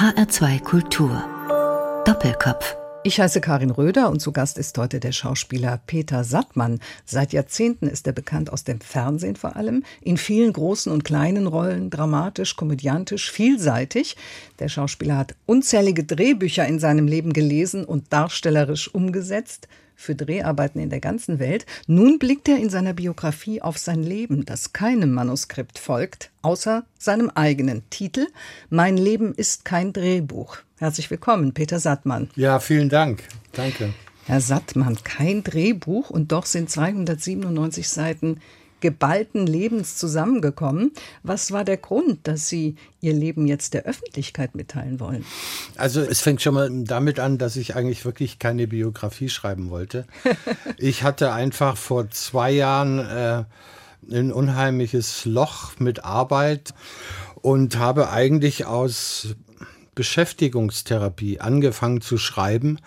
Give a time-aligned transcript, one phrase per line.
[0.00, 1.22] HR2 Kultur.
[2.06, 2.74] Doppelkopf.
[3.04, 6.80] Ich heiße Karin Röder und zu Gast ist heute der Schauspieler Peter Sattmann.
[7.04, 11.46] Seit Jahrzehnten ist er bekannt aus dem Fernsehen vor allem, in vielen großen und kleinen
[11.46, 14.16] Rollen, dramatisch, komödiantisch, vielseitig.
[14.58, 19.68] Der Schauspieler hat unzählige Drehbücher in seinem Leben gelesen und darstellerisch umgesetzt
[20.00, 21.66] für Dreharbeiten in der ganzen Welt.
[21.86, 27.30] Nun blickt er in seiner Biografie auf sein Leben, das keinem Manuskript folgt, außer seinem
[27.30, 28.26] eigenen Titel
[28.70, 30.56] Mein Leben ist kein Drehbuch.
[30.78, 32.30] Herzlich willkommen, Peter Sattmann.
[32.34, 33.22] Ja, vielen Dank.
[33.52, 33.92] Danke.
[34.26, 38.40] Herr Sattmann, kein Drehbuch und doch sind 297 Seiten
[38.80, 40.92] geballten Lebens zusammengekommen.
[41.22, 45.24] Was war der Grund, dass Sie Ihr Leben jetzt der Öffentlichkeit mitteilen wollen?
[45.76, 50.06] Also es fängt schon mal damit an, dass ich eigentlich wirklich keine Biografie schreiben wollte.
[50.76, 53.44] ich hatte einfach vor zwei Jahren äh,
[54.10, 56.74] ein unheimliches Loch mit Arbeit
[57.42, 59.34] und habe eigentlich aus
[60.00, 62.78] Beschäftigungstherapie angefangen zu schreiben,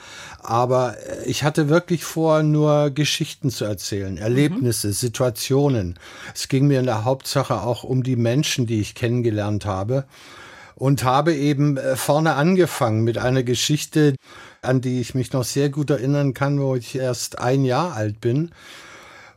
[0.41, 0.95] aber
[1.27, 4.93] ich hatte wirklich vor, nur Geschichten zu erzählen, Erlebnisse, mhm.
[4.93, 5.99] Situationen.
[6.33, 10.05] Es ging mir in der Hauptsache auch um die Menschen, die ich kennengelernt habe
[10.73, 14.15] und habe eben äh, vorne angefangen mit einer Geschichte,
[14.63, 18.21] an die ich mich noch sehr gut erinnern kann, wo ich erst ein Jahr alt
[18.21, 18.49] bin.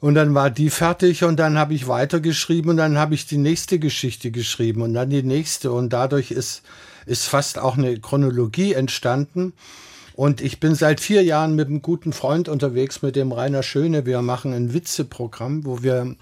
[0.00, 3.38] Und dann war die fertig und dann habe ich weitergeschrieben und dann habe ich die
[3.38, 6.62] nächste Geschichte geschrieben und dann die nächste und dadurch ist
[7.06, 9.52] ist fast auch eine Chronologie entstanden.
[10.16, 14.06] Und ich bin seit vier Jahren mit einem guten Freund unterwegs, mit dem Rainer Schöne.
[14.06, 16.16] Wir machen ein Witzeprogramm, wo wir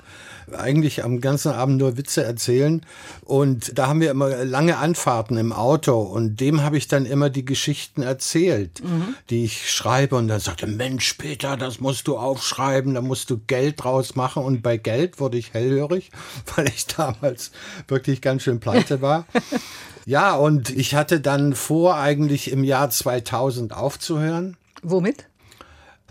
[0.52, 2.84] eigentlich am ganzen Abend nur Witze erzählen.
[3.22, 6.00] Und da haben wir immer lange Anfahrten im Auto.
[6.00, 9.14] Und dem habe ich dann immer die Geschichten erzählt, mhm.
[9.30, 10.16] die ich schreibe.
[10.16, 14.42] Und dann sagte, Mensch, Peter, das musst du aufschreiben, da musst du Geld draus machen.
[14.42, 16.10] Und bei Geld wurde ich hellhörig,
[16.56, 17.52] weil ich damals
[17.86, 19.26] wirklich ganz schön pleite war.
[20.06, 24.56] Ja, und ich hatte dann vor, eigentlich im Jahr 2000 aufzuhören.
[24.82, 25.26] Womit?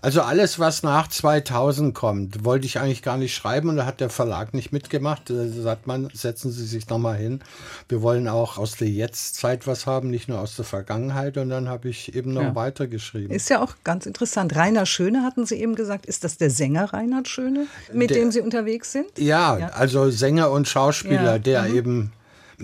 [0.03, 4.01] Also alles, was nach 2000 kommt, wollte ich eigentlich gar nicht schreiben und da hat
[4.01, 5.29] der Verlag nicht mitgemacht.
[5.29, 7.39] Da sagt man, setzen Sie sich nochmal hin.
[7.87, 11.37] Wir wollen auch aus der Jetztzeit was haben, nicht nur aus der Vergangenheit.
[11.37, 12.53] Und dann habe ich eben noch ja.
[12.53, 13.33] weitergeschrieben.
[13.33, 14.53] Ist ja auch ganz interessant.
[14.57, 16.05] Rainer Schöne hatten Sie eben gesagt.
[16.05, 19.17] Ist das der Sänger Reinhard Schöne, mit der, dem Sie unterwegs sind?
[19.17, 21.39] Ja, ja, also Sänger und Schauspieler, ja.
[21.39, 21.75] der mhm.
[21.77, 22.11] eben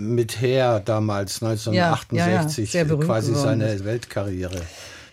[0.00, 4.62] mit Her damals 1968 ja, ja, quasi seine Weltkarriere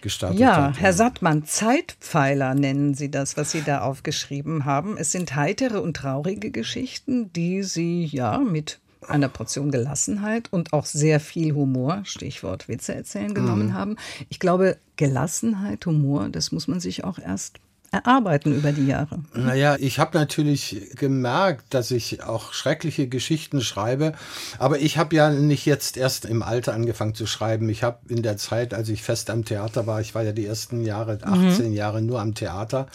[0.01, 0.79] gestartet ja, hat.
[0.79, 4.97] Herr Sattmann, Zeitpfeiler nennen Sie das, was Sie da aufgeschrieben haben.
[4.97, 10.85] Es sind heitere und traurige Geschichten, die Sie ja mit einer Portion Gelassenheit und auch
[10.85, 13.73] sehr viel Humor, Stichwort Witze erzählen, genommen mhm.
[13.73, 13.95] haben.
[14.29, 17.59] Ich glaube, Gelassenheit, Humor, das muss man sich auch erst
[17.91, 19.19] erarbeiten über die Jahre?
[19.33, 24.13] Naja, ich habe natürlich gemerkt, dass ich auch schreckliche Geschichten schreibe,
[24.59, 27.69] aber ich habe ja nicht jetzt erst im Alter angefangen zu schreiben.
[27.69, 30.45] Ich habe in der Zeit, als ich fest am Theater war, ich war ja die
[30.45, 31.73] ersten Jahre, 18 mhm.
[31.73, 32.87] Jahre nur am Theater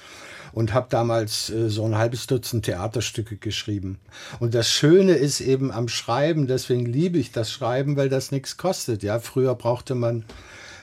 [0.52, 3.98] und habe damals äh, so ein halbes Dutzend Theaterstücke geschrieben.
[4.38, 8.56] Und das Schöne ist eben am Schreiben, deswegen liebe ich das Schreiben, weil das nichts
[8.56, 9.02] kostet.
[9.02, 10.24] Ja, früher brauchte man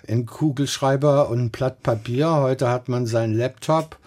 [0.10, 2.32] einen Kugelschreiber und ein Blatt Papier.
[2.32, 3.98] Heute hat man seinen Laptop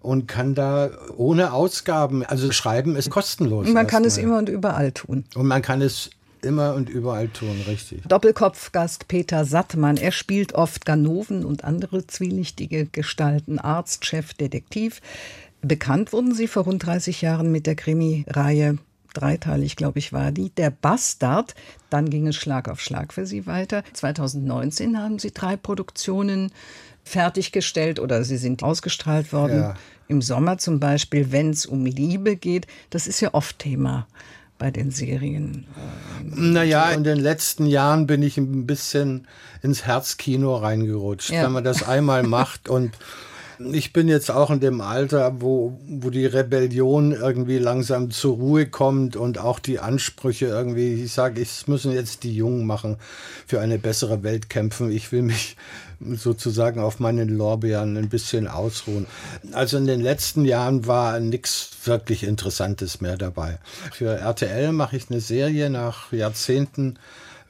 [0.00, 3.68] und kann da ohne Ausgaben, also schreiben ist kostenlos.
[3.68, 5.24] Man kann es immer und überall tun.
[5.34, 6.10] Und man kann es
[6.42, 8.02] immer und überall tun, richtig.
[8.06, 9.96] Doppelkopfgast Peter Sattmann.
[9.96, 15.00] Er spielt oft Ganoven und andere zwielichtige Gestalten, Arzt, Chef, Detektiv.
[15.62, 18.76] Bekannt wurden sie vor rund 30 Jahren mit der Krimi-Reihe
[19.14, 20.50] dreiteilig, glaube ich, war die.
[20.50, 21.54] Der Bastard.
[21.90, 23.82] Dann ging es Schlag auf Schlag für sie weiter.
[23.94, 26.52] 2019 haben sie drei Produktionen
[27.04, 29.60] fertiggestellt oder sie sind ausgestrahlt worden.
[29.60, 29.74] Ja.
[30.08, 32.66] Im Sommer zum Beispiel, wenn es um Liebe geht.
[32.90, 34.06] Das ist ja oft Thema
[34.58, 35.66] bei den Serien.
[36.22, 39.26] Naja, in den letzten Jahren bin ich ein bisschen
[39.62, 41.30] ins Herzkino reingerutscht.
[41.30, 41.44] Ja.
[41.44, 42.92] Wenn man das einmal macht und
[43.58, 48.66] ich bin jetzt auch in dem Alter, wo, wo die Rebellion irgendwie langsam zur Ruhe
[48.66, 52.96] kommt und auch die Ansprüche irgendwie, ich sage, es müssen jetzt die Jungen machen,
[53.46, 54.90] für eine bessere Welt kämpfen.
[54.90, 55.56] Ich will mich
[56.00, 59.06] sozusagen auf meinen Lorbeeren ein bisschen ausruhen.
[59.52, 63.58] Also in den letzten Jahren war nichts wirklich Interessantes mehr dabei.
[63.92, 66.98] Für RTL mache ich eine Serie nach Jahrzehnten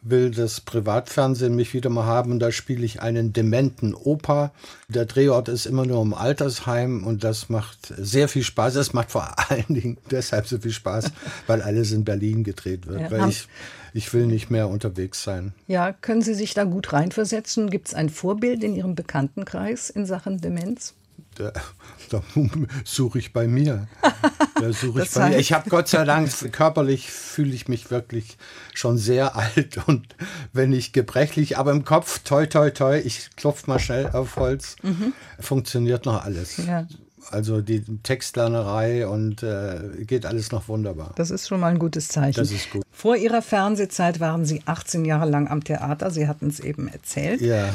[0.05, 2.33] will das Privatfernsehen mich wieder mal haben.
[2.33, 4.53] Und da spiele ich einen dementen Opa.
[4.89, 8.77] Der Drehort ist immer nur im Altersheim und das macht sehr viel Spaß.
[8.77, 11.11] Es macht vor allen Dingen deshalb so viel Spaß,
[11.47, 13.01] weil alles in Berlin gedreht wird.
[13.01, 13.49] Ja, weil ich,
[13.95, 15.53] ich will nicht mehr unterwegs sein.
[15.67, 17.71] Ja, können Sie sich da gut reinversetzen?
[17.71, 20.95] Gibt es ein Vorbild in Ihrem Bekanntenkreis in Sachen Demenz?
[21.35, 21.53] Da,
[22.11, 22.23] da
[22.85, 23.89] suche ich bei mir.
[24.61, 25.39] Da suche ich bei mir.
[25.39, 28.37] Ich habe Gott sei Dank, körperlich fühle ich mich wirklich
[28.73, 30.15] schon sehr alt und
[30.53, 34.77] wenn nicht gebrechlich, aber im Kopf, toi, toi, toi, ich klopfe mal schnell auf Holz,
[34.83, 35.13] mhm.
[35.41, 36.59] funktioniert noch alles.
[36.59, 36.87] Ja.
[37.31, 41.13] Also die Textlernerei und äh, geht alles noch wunderbar.
[41.17, 42.37] Das ist schon mal ein gutes Zeichen.
[42.37, 42.83] Das ist gut.
[42.93, 46.11] Vor Ihrer Fernsehzeit waren Sie 18 Jahre lang am Theater.
[46.11, 47.41] Sie hatten es eben erzählt.
[47.41, 47.71] Ja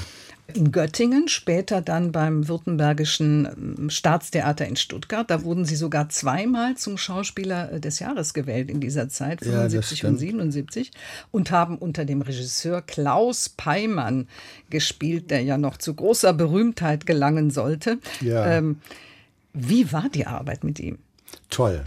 [0.56, 5.30] in Göttingen, später dann beim Württembergischen ähm, Staatstheater in Stuttgart.
[5.30, 10.02] Da wurden Sie sogar zweimal zum Schauspieler äh, des Jahres gewählt in dieser Zeit, 75
[10.02, 10.92] ja, und 77,
[11.32, 14.28] und haben unter dem Regisseur Klaus Peimann
[14.70, 18.00] gespielt, der ja noch zu großer Berühmtheit gelangen sollte.
[18.22, 18.46] Ja.
[18.46, 18.78] Ähm,
[19.54, 21.00] wie war die Arbeit mit ihm?
[21.50, 21.84] Toll.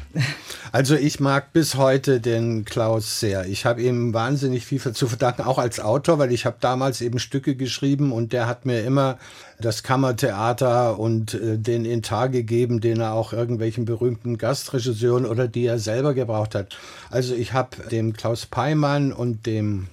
[0.72, 3.46] Also ich mag bis heute den Klaus sehr.
[3.46, 7.18] Ich habe ihm wahnsinnig viel zu verdanken, auch als Autor, weil ich habe damals eben
[7.18, 9.18] Stücke geschrieben und der hat mir immer
[9.60, 15.66] das Kammertheater und äh, den Intar gegeben, den er auch irgendwelchen berühmten Gastregisseuren oder die
[15.66, 16.76] er selber gebraucht hat.
[17.10, 19.88] Also ich habe dem Klaus Peimann und dem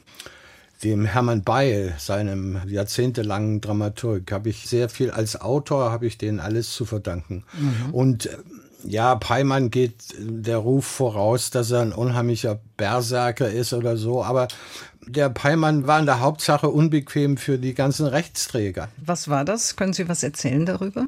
[0.84, 6.40] dem Hermann Beil, seinem jahrzehntelangen Dramaturg, habe ich sehr viel als Autor, habe ich denen
[6.40, 7.44] alles zu verdanken.
[7.60, 7.94] Mhm.
[7.94, 8.38] Und äh,
[8.84, 14.48] ja, Peimann geht der Ruf voraus, dass er ein unheimlicher Berserker ist oder so, aber
[15.06, 18.90] der Peimann war in der Hauptsache unbequem für die ganzen Rechtsträger.
[18.98, 19.76] Was war das?
[19.76, 21.08] Können Sie was erzählen darüber?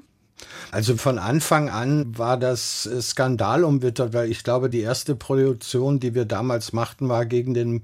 [0.72, 6.16] Also von Anfang an war das Skandal umwittert, weil ich glaube, die erste Produktion, die
[6.16, 7.84] wir damals machten, war gegen den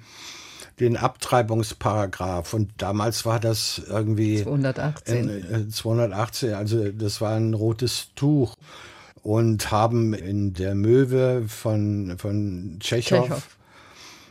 [0.80, 2.54] den Abtreibungsparagraph.
[2.54, 5.30] Und damals war das irgendwie 218.
[5.30, 8.54] In, 218, also das war ein rotes Tuch
[9.28, 13.58] und haben in der Möwe von, von Tschechow, Tschechow.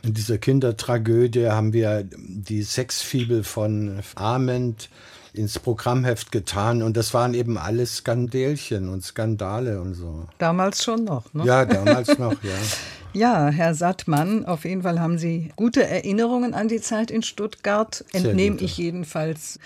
[0.01, 4.89] in dieser Kindertragödie haben wir die Sexfibel von Arment
[5.33, 10.25] ins Programmheft getan und das waren eben alles Skandälchen und Skandale und so.
[10.39, 11.45] Damals schon noch, ne?
[11.45, 12.55] Ja, damals noch, ja.
[13.13, 18.03] Ja, Herr Sattmann, auf jeden Fall haben Sie gute Erinnerungen an die Zeit in Stuttgart,
[18.13, 19.59] entnehme ich jedenfalls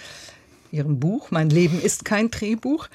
[0.72, 1.32] Ihrem Buch.
[1.32, 2.88] Mein Leben ist kein Drehbuch.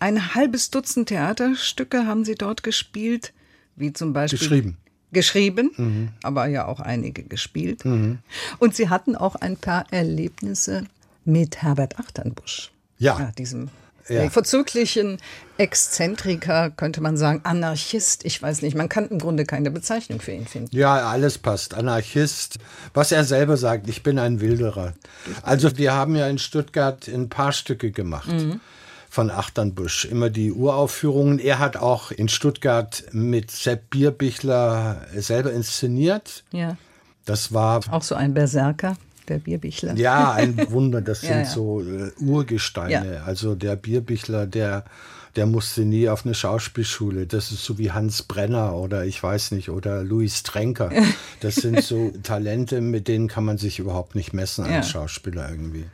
[0.00, 3.32] Ein halbes Dutzend Theaterstücke haben Sie dort gespielt,
[3.76, 4.38] wie zum Beispiel.
[4.38, 4.76] Geschrieben.
[5.10, 6.08] Geschrieben, mhm.
[6.22, 7.84] aber ja auch einige gespielt.
[7.84, 8.18] Mhm.
[8.58, 10.84] Und Sie hatten auch ein paar Erlebnisse
[11.24, 12.70] mit Herbert Achternbusch.
[12.98, 13.18] Ja.
[13.18, 13.70] ja diesem
[14.08, 14.28] ja.
[14.28, 15.18] vorzüglichen
[15.56, 18.24] Exzentriker, könnte man sagen, Anarchist.
[18.24, 20.76] Ich weiß nicht, man kann im Grunde keine Bezeichnung für ihn finden.
[20.76, 21.74] Ja, alles passt.
[21.74, 22.58] Anarchist.
[22.92, 24.94] Was er selber sagt, ich bin ein Wilderer.
[25.42, 28.30] Also wir haben ja in Stuttgart ein paar Stücke gemacht.
[28.30, 28.60] Mhm
[29.10, 30.04] von Achternbusch.
[30.04, 31.38] Immer die Uraufführungen.
[31.38, 36.44] Er hat auch in Stuttgart mit Sepp Bierbichler selber inszeniert.
[36.52, 36.76] Ja.
[37.24, 37.80] Das war.
[37.90, 38.96] Auch so ein Berserker.
[39.28, 39.94] Der Bierbichler.
[39.94, 41.02] Ja, ein Wunder.
[41.02, 41.44] Das sind ja, ja.
[41.44, 43.14] so äh, Urgesteine.
[43.16, 43.24] Ja.
[43.24, 44.84] Also der Bierbichler, der,
[45.36, 47.26] der musste nie auf eine Schauspielschule.
[47.26, 50.90] Das ist so wie Hans Brenner oder ich weiß nicht, oder Louis Tränker.
[51.40, 55.84] Das sind so Talente, mit denen kann man sich überhaupt nicht messen als Schauspieler irgendwie.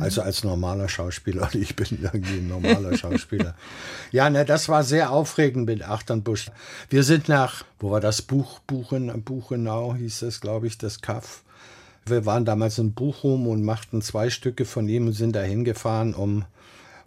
[0.00, 1.48] Also als normaler Schauspieler.
[1.54, 3.54] Ich bin irgendwie ein normaler Schauspieler.
[4.10, 6.50] ja, ne, das war sehr aufregend mit Achternbusch.
[6.90, 11.42] Wir sind nach, wo war das Buch, Buchen, Buchenau hieß das, glaube ich, das Kaff.
[12.04, 16.14] Wir waren damals in Bochum und machten zwei Stücke von ihm und sind da hingefahren,
[16.14, 16.44] um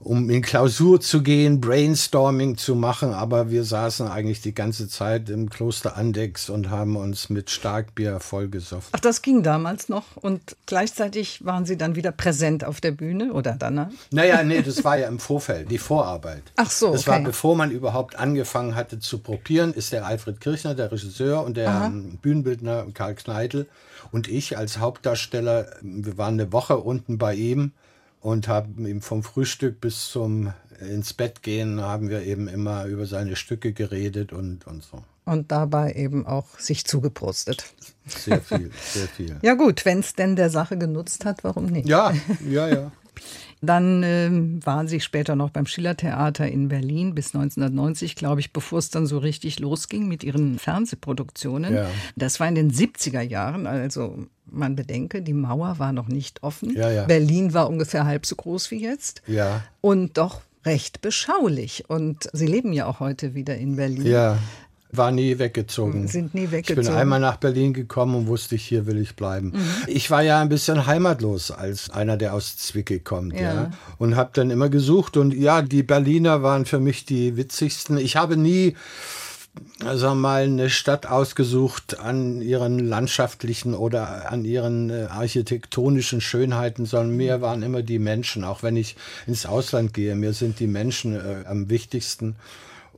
[0.02, 5.30] um in Klausur zu gehen, Brainstorming zu machen, aber wir saßen eigentlich die ganze Zeit
[5.30, 8.90] im Kloster Andex und haben uns mit Starkbier vollgesoffen.
[8.94, 13.34] Ach, das ging damals noch und gleichzeitig waren Sie dann wieder präsent auf der Bühne
[13.34, 13.90] oder danach?
[14.12, 16.44] Naja, nee, das war ja im Vorfeld, die Vorarbeit.
[16.56, 17.12] Ach so, Das okay.
[17.12, 21.58] war bevor man überhaupt angefangen hatte zu probieren, ist der Alfred Kirchner, der Regisseur und
[21.58, 21.92] der Aha.
[22.22, 23.68] Bühnenbildner Karl Kneitel
[24.12, 27.74] und ich als Hauptdarsteller, wir waren eine Woche unten bei ihm
[28.22, 33.06] und haben ihm vom Frühstück bis zum ins Bett gehen haben wir eben immer über
[33.06, 35.04] seine Stücke geredet und, und so.
[35.26, 37.66] Und dabei eben auch sich zugeprostet.
[38.08, 39.38] Sehr viel, sehr viel.
[39.42, 41.88] ja gut, wenn es denn der Sache genutzt hat, warum nicht?
[41.88, 42.14] Ja,
[42.48, 42.92] ja, ja.
[43.62, 48.80] Dann ähm, waren Sie später noch beim Schillertheater in Berlin bis 1990, glaube ich, bevor
[48.80, 51.76] es dann so richtig losging mit Ihren Fernsehproduktionen.
[51.76, 51.88] Ja.
[52.16, 56.76] Das war in den 70er Jahren, also man bedenke, die Mauer war noch nicht offen.
[56.76, 57.06] Ja, ja.
[57.06, 59.22] Berlin war ungefähr halb so groß wie jetzt.
[59.82, 61.86] Und doch recht beschaulich.
[61.90, 64.06] Und Sie leben ja auch heute wieder in Berlin.
[64.06, 64.38] Ja.
[64.92, 66.08] War nie weggezogen.
[66.08, 66.82] Sind nie weggezogen.
[66.82, 69.52] Ich bin einmal nach Berlin gekommen und wusste, hier will ich bleiben.
[69.54, 69.62] Mhm.
[69.86, 73.34] Ich war ja ein bisschen heimatlos als einer, der aus Zwickau kommt.
[73.36, 73.54] Ja.
[73.54, 75.16] ja und habe dann immer gesucht.
[75.16, 77.98] Und ja, die Berliner waren für mich die witzigsten.
[78.00, 78.76] Ich habe nie
[79.84, 87.16] also mal eine Stadt ausgesucht an ihren landschaftlichen oder an ihren äh, architektonischen Schönheiten, sondern
[87.16, 91.16] mir waren immer die Menschen, auch wenn ich ins Ausland gehe, mir sind die Menschen
[91.16, 92.36] äh, am wichtigsten.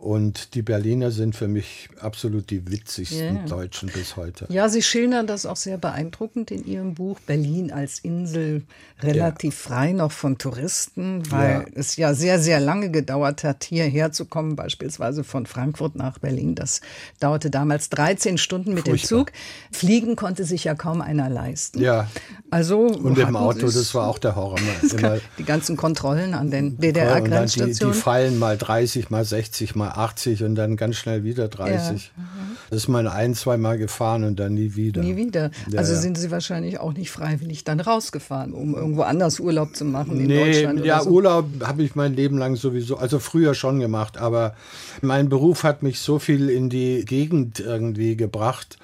[0.01, 3.45] Und die Berliner sind für mich absolut die witzigsten yeah.
[3.45, 4.47] Deutschen bis heute.
[4.49, 7.19] Ja, Sie schildern das auch sehr beeindruckend in Ihrem Buch.
[7.19, 8.63] Berlin als Insel
[9.03, 9.69] relativ ja.
[9.69, 11.79] frei noch von Touristen, weil ja.
[11.79, 16.55] es ja sehr, sehr lange gedauert hat, hierher zu kommen, beispielsweise von Frankfurt nach Berlin.
[16.55, 16.81] Das
[17.19, 19.19] dauerte damals 13 Stunden mit Furchtbar.
[19.19, 19.31] dem Zug.
[19.71, 21.79] Fliegen konnte sich ja kaum einer leisten.
[21.79, 22.09] Ja.
[22.49, 24.57] Also und im Auto, das war auch der Horror.
[25.37, 27.93] die ganzen Kontrollen an den DDR-Grenzstationen.
[27.93, 32.11] Die, die fallen mal 30, mal 60, mal 80 und dann ganz schnell wieder 30.
[32.15, 32.23] Ja.
[32.69, 35.01] Das ist mal ein, zwei Mal gefahren und dann nie wieder.
[35.01, 35.51] Nie wieder.
[35.69, 39.85] Ja, also sind Sie wahrscheinlich auch nicht freiwillig dann rausgefahren, um irgendwo anders Urlaub zu
[39.85, 40.85] machen in nee, Deutschland?
[40.85, 41.09] Ja, so?
[41.09, 44.55] Urlaub habe ich mein Leben lang sowieso, also früher schon gemacht, aber
[45.01, 48.77] mein Beruf hat mich so viel in die Gegend irgendwie gebracht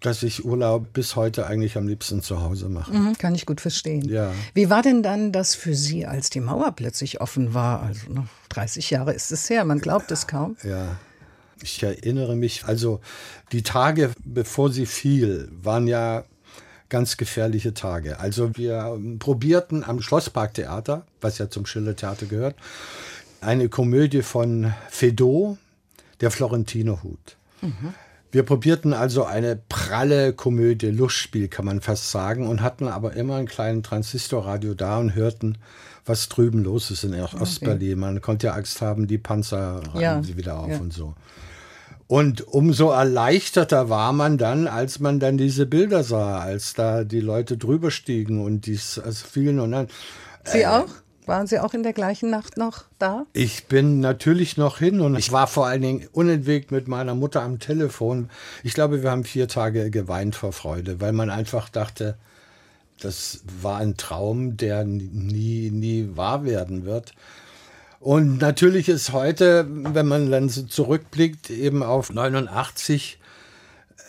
[0.00, 2.92] dass ich Urlaub bis heute eigentlich am liebsten zu Hause mache.
[2.92, 4.08] Mhm, kann ich gut verstehen.
[4.08, 4.32] Ja.
[4.54, 7.82] Wie war denn dann das für Sie, als die Mauer plötzlich offen war?
[7.82, 10.56] Also noch 30 Jahre ist es her, man glaubt es kaum.
[10.62, 10.96] Ja.
[11.60, 13.00] Ich erinnere mich, also
[13.50, 16.24] die Tage, bevor sie fiel, waren ja
[16.88, 18.20] ganz gefährliche Tage.
[18.20, 22.54] Also wir probierten am Schlossparktheater, was ja zum Schiller-Theater gehört,
[23.40, 25.58] eine Komödie von Fedot,
[26.20, 27.36] der Florentinerhut.
[27.60, 27.94] Mhm.
[28.30, 33.36] Wir probierten also eine pralle Komödie, Lustspiel kann man fast sagen, und hatten aber immer
[33.36, 35.56] einen kleinen Transistorradio da und hörten,
[36.04, 37.92] was drüben los ist in Ostberlin.
[37.92, 37.96] Okay.
[37.96, 40.22] Man konnte ja Angst haben, die Panzer ja.
[40.22, 40.78] sie wieder auf ja.
[40.78, 41.14] und so.
[42.06, 47.20] Und umso erleichterter war man dann, als man dann diese Bilder sah, als da die
[47.20, 49.88] Leute drüber stiegen und dies also fielen und dann.
[50.44, 50.88] Sie äh, auch?
[51.28, 53.26] Waren Sie auch in der gleichen Nacht noch da?
[53.34, 57.42] Ich bin natürlich noch hin und ich war vor allen Dingen unentwegt mit meiner Mutter
[57.42, 58.30] am Telefon.
[58.64, 62.16] Ich glaube, wir haben vier Tage geweint vor Freude, weil man einfach dachte,
[62.98, 67.12] das war ein Traum, der nie, nie wahr werden wird.
[68.00, 73.18] Und natürlich ist heute, wenn man dann so zurückblickt, eben auf 89,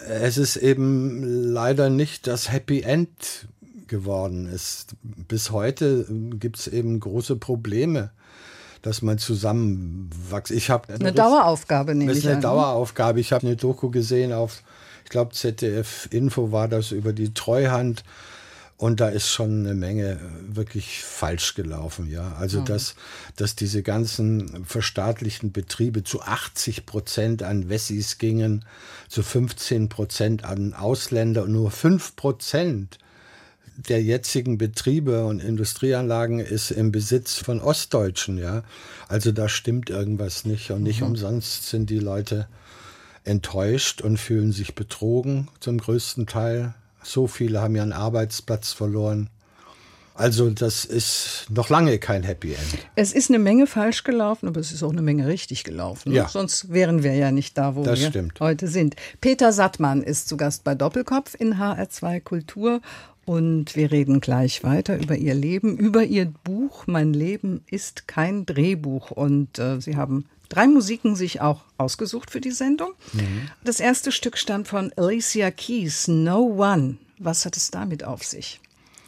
[0.07, 1.21] es ist eben
[1.51, 3.49] leider nicht das Happy End
[3.89, 4.95] geworden ist.
[5.03, 6.05] Bis heute
[6.35, 8.11] gibt es eben große Probleme,
[8.81, 10.51] dass man zusammenwächst.
[10.51, 12.41] Ich habe eine, eine Daueraufgabe, nehme ich ist eine an.
[12.41, 13.19] Daueraufgabe.
[13.19, 14.63] Ich habe eine Doku gesehen auf,
[15.03, 18.03] ich glaube ZDF Info war das über die Treuhand.
[18.77, 22.31] Und da ist schon eine Menge wirklich falsch gelaufen, ja.
[22.39, 22.65] Also, mhm.
[22.65, 22.95] dass,
[23.35, 28.63] dass diese ganzen verstaatlichten Betriebe zu 80 Prozent an Wessis gingen,
[29.09, 32.99] zu 15 Prozent an Ausländer und nur 5 Prozent
[33.87, 38.63] der jetzigen Betriebe und Industrieanlagen ist im Besitz von Ostdeutschen, ja.
[39.07, 41.07] Also da stimmt irgendwas nicht und nicht mhm.
[41.07, 42.47] umsonst sind die Leute
[43.23, 46.73] enttäuscht und fühlen sich betrogen zum größten Teil.
[47.03, 49.29] So viele haben ihren Arbeitsplatz verloren.
[50.19, 52.87] Also das ist noch lange kein Happy End.
[52.95, 56.11] Es ist eine Menge falsch gelaufen, aber es ist auch eine Menge richtig gelaufen.
[56.11, 56.27] Ja.
[56.27, 58.37] Sonst wären wir ja nicht da, wo das wir stimmt.
[58.41, 58.97] heute sind.
[59.21, 62.81] Peter Sattmann ist zu Gast bei Doppelkopf in HR2 Kultur
[63.29, 68.47] und wir reden gleich weiter über ihr Leben, über ihr Buch Mein Leben ist kein
[68.47, 69.11] Drehbuch.
[69.11, 72.93] Und äh, Sie haben drei Musiken sich auch ausgesucht für die Sendung.
[73.13, 73.49] Mhm.
[73.63, 76.97] Das erste Stück stammt von Alicia Keys, No One.
[77.19, 78.61] Was hat es damit auf sich?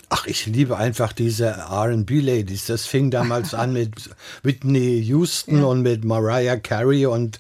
[0.09, 2.67] Ach, ich liebe einfach diese RB-Ladies.
[2.67, 4.11] Das fing damals an mit
[4.43, 5.63] Whitney Houston ja.
[5.63, 7.39] und mit Mariah Carey und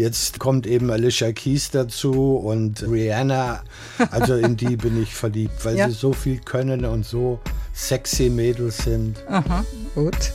[0.00, 3.62] Jetzt kommt eben Alicia Keys dazu und Rihanna.
[4.10, 5.88] Also in die bin ich verliebt, weil ja.
[5.88, 7.38] sie so viel können und so
[7.74, 9.22] sexy Mädels sind.
[9.28, 9.62] Aha,
[9.94, 10.32] gut.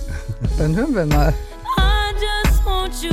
[0.60, 1.34] Dann hören wir mal.
[1.78, 3.12] I just want you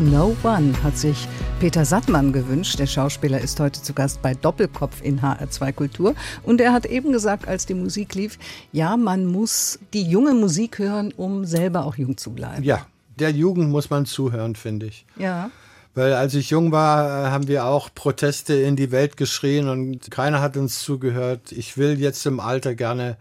[0.00, 1.28] No One, hat sich
[1.60, 2.78] Peter Sattmann gewünscht.
[2.78, 6.14] Der Schauspieler ist heute zu Gast bei Doppelkopf in HR2 Kultur.
[6.42, 8.38] Und er hat eben gesagt, als die Musik lief,
[8.72, 12.62] ja, man muss die junge Musik hören, um selber auch jung zu bleiben.
[12.62, 12.86] Ja,
[13.18, 15.04] der Jugend muss man zuhören, finde ich.
[15.18, 15.50] Ja.
[15.94, 20.40] Weil als ich jung war, haben wir auch Proteste in die Welt geschrien und keiner
[20.40, 21.52] hat uns zugehört.
[21.52, 23.18] Ich will jetzt im Alter gerne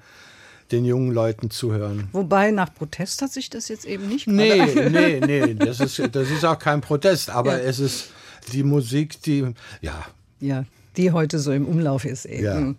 [0.72, 2.10] den jungen Leuten zuhören.
[2.12, 6.30] Wobei nach Protest hat sich das jetzt eben nicht Nee, nee, nee, das ist, das
[6.30, 7.66] ist auch kein Protest, aber ja.
[7.68, 8.12] es ist
[8.54, 10.06] die Musik, die, ja.
[10.40, 10.66] Ja,
[10.98, 12.44] die heute so im Umlauf ist eben.
[12.44, 12.74] Ja,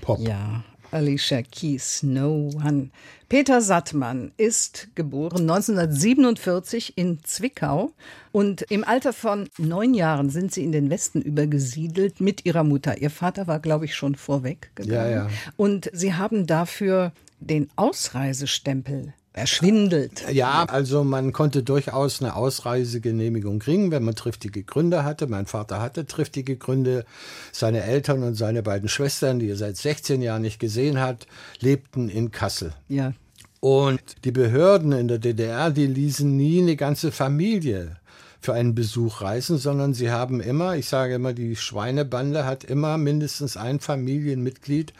[0.00, 0.20] Pop.
[0.20, 2.90] Ja, Alicia Keys, No One.
[3.28, 7.92] Peter Sattmann ist geboren 1947 in Zwickau
[8.30, 12.98] und im Alter von neun Jahren sind sie in den Westen übergesiedelt mit ihrer Mutter.
[12.98, 15.10] Ihr Vater war, glaube ich, schon vorweg gegangen.
[15.10, 15.30] Ja, ja.
[15.56, 20.24] Und sie haben dafür den Ausreisestempel erschwindelt.
[20.30, 25.26] Ja, also man konnte durchaus eine Ausreisegenehmigung kriegen, wenn man triftige Gründe hatte.
[25.26, 27.04] Mein Vater hatte triftige Gründe.
[27.50, 31.26] Seine Eltern und seine beiden Schwestern, die er seit 16 Jahren nicht gesehen hat,
[31.58, 32.74] lebten in Kassel.
[32.88, 33.12] Ja.
[33.58, 37.96] Und die Behörden in der DDR, die ließen nie eine ganze Familie
[38.40, 42.98] für einen Besuch reisen, sondern sie haben immer, ich sage immer, die Schweinebande hat immer
[42.98, 44.92] mindestens ein Familienmitglied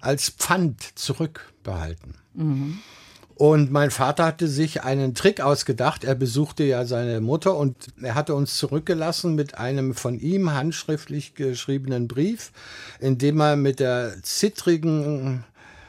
[0.00, 0.96] als Pfand
[1.60, 2.14] zurückbehalten.
[2.34, 2.78] Mhm.
[3.34, 6.04] Und mein Vater hatte sich einen Trick ausgedacht.
[6.04, 11.34] Er besuchte ja seine Mutter und er hatte uns zurückgelassen mit einem von ihm handschriftlich
[11.34, 12.52] geschriebenen Brief,
[12.98, 15.44] in dem er mit der zittrigen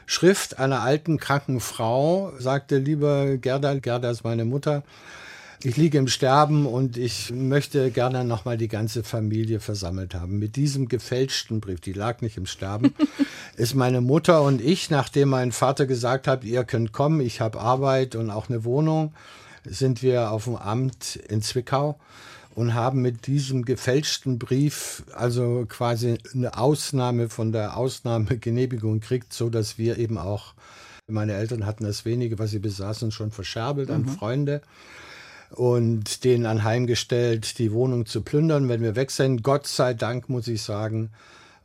[0.06, 4.82] Schrift einer alten kranken Frau sagte, lieber Gerda, Gerda ist meine Mutter,
[5.64, 10.38] ich liege im Sterben und ich möchte gerne nochmal die ganze Familie versammelt haben.
[10.38, 12.94] Mit diesem gefälschten Brief, die lag nicht im Sterben,
[13.56, 17.60] ist meine Mutter und ich, nachdem mein Vater gesagt hat, ihr könnt kommen, ich habe
[17.60, 19.14] Arbeit und auch eine Wohnung,
[19.64, 21.98] sind wir auf dem Amt in Zwickau
[22.54, 29.48] und haben mit diesem gefälschten Brief also quasi eine Ausnahme von der Ausnahmegenehmigung gekriegt, so
[29.48, 30.54] dass wir eben auch
[31.08, 34.08] meine Eltern hatten das wenige, was sie besaßen, schon verscherbelt an mhm.
[34.08, 34.62] Freunde
[35.54, 39.42] und denen anheimgestellt, die Wohnung zu plündern, wenn wir weg sind.
[39.42, 41.10] Gott sei Dank, muss ich sagen,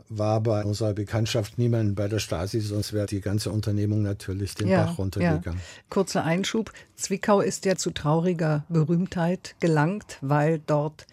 [0.10, 4.70] war bei unserer Bekanntschaft niemand bei der Stasi, sonst wäre die ganze Unternehmung natürlich den
[4.70, 5.60] ja, Bach runtergegangen.
[5.60, 5.66] Ja.
[5.90, 6.72] Kurzer Einschub.
[6.96, 11.06] Zwickau ist ja zu trauriger Berühmtheit gelangt, weil dort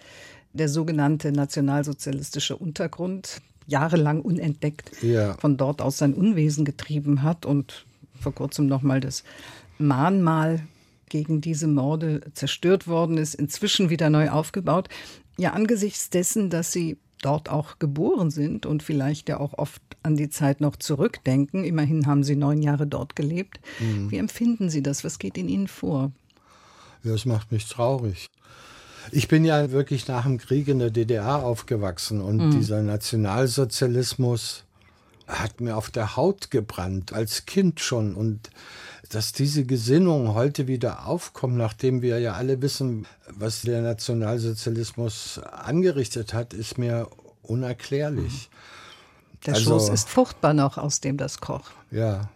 [0.53, 5.35] der sogenannte nationalsozialistische Untergrund jahrelang unentdeckt ja.
[5.39, 7.87] von dort aus sein Unwesen getrieben hat und
[8.21, 9.25] vor kurzem nochmal das
[9.79, 10.61] Mahnmal
[11.15, 14.89] gegen diese Morde zerstört worden ist, inzwischen wieder neu aufgebaut.
[15.39, 20.17] Ja, angesichts dessen, dass Sie dort auch geboren sind und vielleicht ja auch oft an
[20.17, 23.61] die Zeit noch zurückdenken, immerhin haben Sie neun Jahre dort gelebt.
[23.79, 24.11] Mhm.
[24.11, 25.05] Wie empfinden Sie das?
[25.05, 26.11] Was geht in Ihnen vor?
[27.05, 28.29] Ja, es macht mich traurig.
[29.13, 32.51] Ich bin ja wirklich nach dem Krieg in der DDR aufgewachsen und mhm.
[32.51, 34.65] dieser Nationalsozialismus
[35.29, 38.15] hat mir auf der Haut gebrannt, als Kind schon.
[38.15, 38.51] Und
[39.15, 46.35] dass diese Gesinnungen heute wieder aufkommen, nachdem wir ja alle wissen, was der Nationalsozialismus angerichtet
[46.35, 47.09] hat, ist mir
[47.43, 48.51] unerklärlich.
[49.47, 51.73] Der also, Schoß ist fruchtbar noch, aus dem das kocht.
[51.93, 52.29] Ja.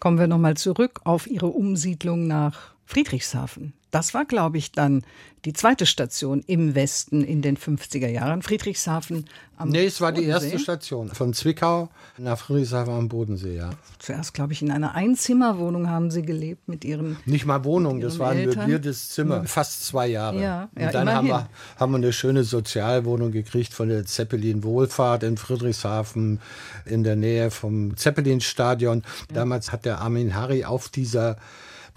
[0.00, 3.74] Kommen wir nochmal zurück auf Ihre Umsiedlung nach Friedrichshafen.
[3.90, 5.02] Das war, glaube ich, dann
[5.44, 8.42] die zweite Station im Westen in den 50er Jahren.
[8.42, 9.24] Friedrichshafen
[9.56, 10.26] am Nee, es war Bodensee.
[10.26, 11.08] die erste Station.
[11.08, 13.70] Von Zwickau nach Friedrichshafen am Bodensee, ja.
[13.98, 18.18] Zuerst, glaube ich, in einer Einzimmerwohnung haben Sie gelebt mit Ihren Nicht mal Wohnung, das
[18.18, 19.36] war ein möbliertes Zimmer.
[19.38, 19.44] Ja.
[19.44, 20.36] Fast zwei Jahre.
[20.40, 21.48] Ja, ja, Und dann haben wir,
[21.78, 26.40] haben wir eine schöne Sozialwohnung gekriegt von der Zeppelin Wohlfahrt in Friedrichshafen
[26.84, 29.02] in der Nähe vom Zeppelin-Stadion.
[29.32, 31.36] Damals hat der Armin Harry auf dieser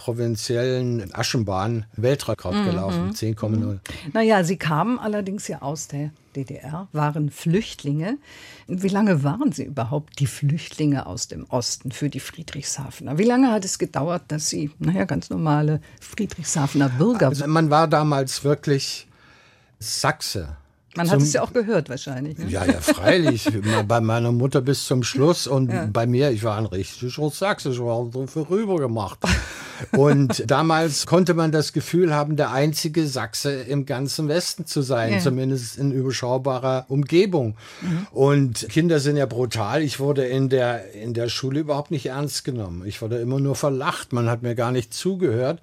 [0.03, 2.65] provinziellen Aschenbahn Weltrekord mhm.
[2.65, 3.47] gelaufen, 10,0.
[3.49, 3.79] Mhm.
[4.11, 8.17] Naja, Sie kamen allerdings ja aus der DDR, waren Flüchtlinge.
[8.67, 13.17] Wie lange waren Sie überhaupt die Flüchtlinge aus dem Osten für die Friedrichshafener?
[13.17, 17.87] Wie lange hat es gedauert, dass Sie, naja, ganz normale Friedrichshafener Bürger also Man war
[17.87, 19.07] damals wirklich
[19.79, 20.57] Sachse.
[20.95, 22.37] Man hat es ja auch gehört wahrscheinlich.
[22.37, 22.49] Ne?
[22.49, 23.49] Ja, ja, freilich.
[23.87, 25.87] bei meiner Mutter bis zum Schluss und ja.
[25.91, 29.19] bei mir, ich war ein richtiger Sachse, ich war so vorüber gemacht.
[29.91, 35.13] Und damals konnte man das Gefühl haben, der einzige Sachse im ganzen Westen zu sein,
[35.13, 35.19] ja.
[35.19, 37.55] zumindest in überschaubarer Umgebung.
[37.81, 38.07] Mhm.
[38.11, 39.81] Und Kinder sind ja brutal.
[39.81, 42.83] Ich wurde in der, in der Schule überhaupt nicht ernst genommen.
[42.85, 44.13] Ich wurde immer nur verlacht.
[44.13, 45.59] Man hat mir gar nicht zugehört.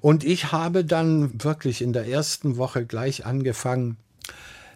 [0.00, 3.96] Und ich habe dann wirklich in der ersten Woche gleich angefangen,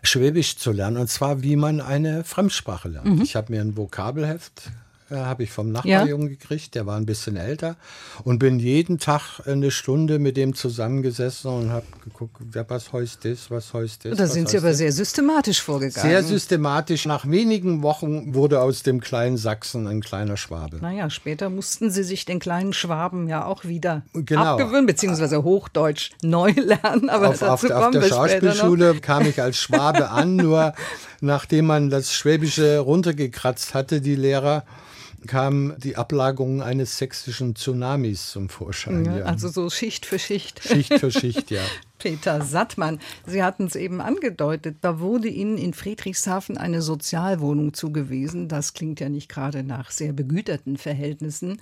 [0.03, 0.97] Schwäbisch zu lernen.
[0.97, 3.17] Und zwar, wie man eine Fremdsprache lernt.
[3.17, 3.23] Mhm.
[3.23, 4.71] Ich habe mir ein Vokabelheft
[5.11, 6.35] äh, habe ich vom Nachbarjungen ja.
[6.35, 7.77] gekriegt, der war ein bisschen älter
[8.25, 12.37] und bin jeden Tag eine Stunde mit dem zusammengesessen und habe geguckt,
[12.69, 14.19] was heißt das, was heißt das.
[14.19, 14.79] Da sind Sie aber das?
[14.79, 16.09] sehr systematisch vorgegangen.
[16.09, 17.07] Sehr systematisch.
[17.07, 20.77] Nach wenigen Wochen wurde aus dem kleinen Sachsen ein kleiner Schwabe.
[20.77, 24.57] Naja, später mussten Sie sich den kleinen Schwaben ja auch wieder genau.
[24.57, 27.09] abgewöhnen, beziehungsweise Hochdeutsch neu lernen.
[27.09, 30.75] Aber auf, auf, auf der Schauspielschule kam ich als Schwabe an, nur
[31.21, 34.65] nachdem man das Schwäbische runtergekratzt hatte, die Lehrer,
[35.27, 39.05] kam die Ablagerung eines sächsischen Tsunamis zum Vorschein.
[39.05, 40.63] Ja, also so Schicht für Schicht.
[40.63, 41.63] Schicht für Schicht, ja.
[41.99, 48.47] Peter Sattmann, Sie hatten es eben angedeutet, da wurde Ihnen in Friedrichshafen eine Sozialwohnung zugewiesen.
[48.47, 51.61] Das klingt ja nicht gerade nach sehr begüterten Verhältnissen.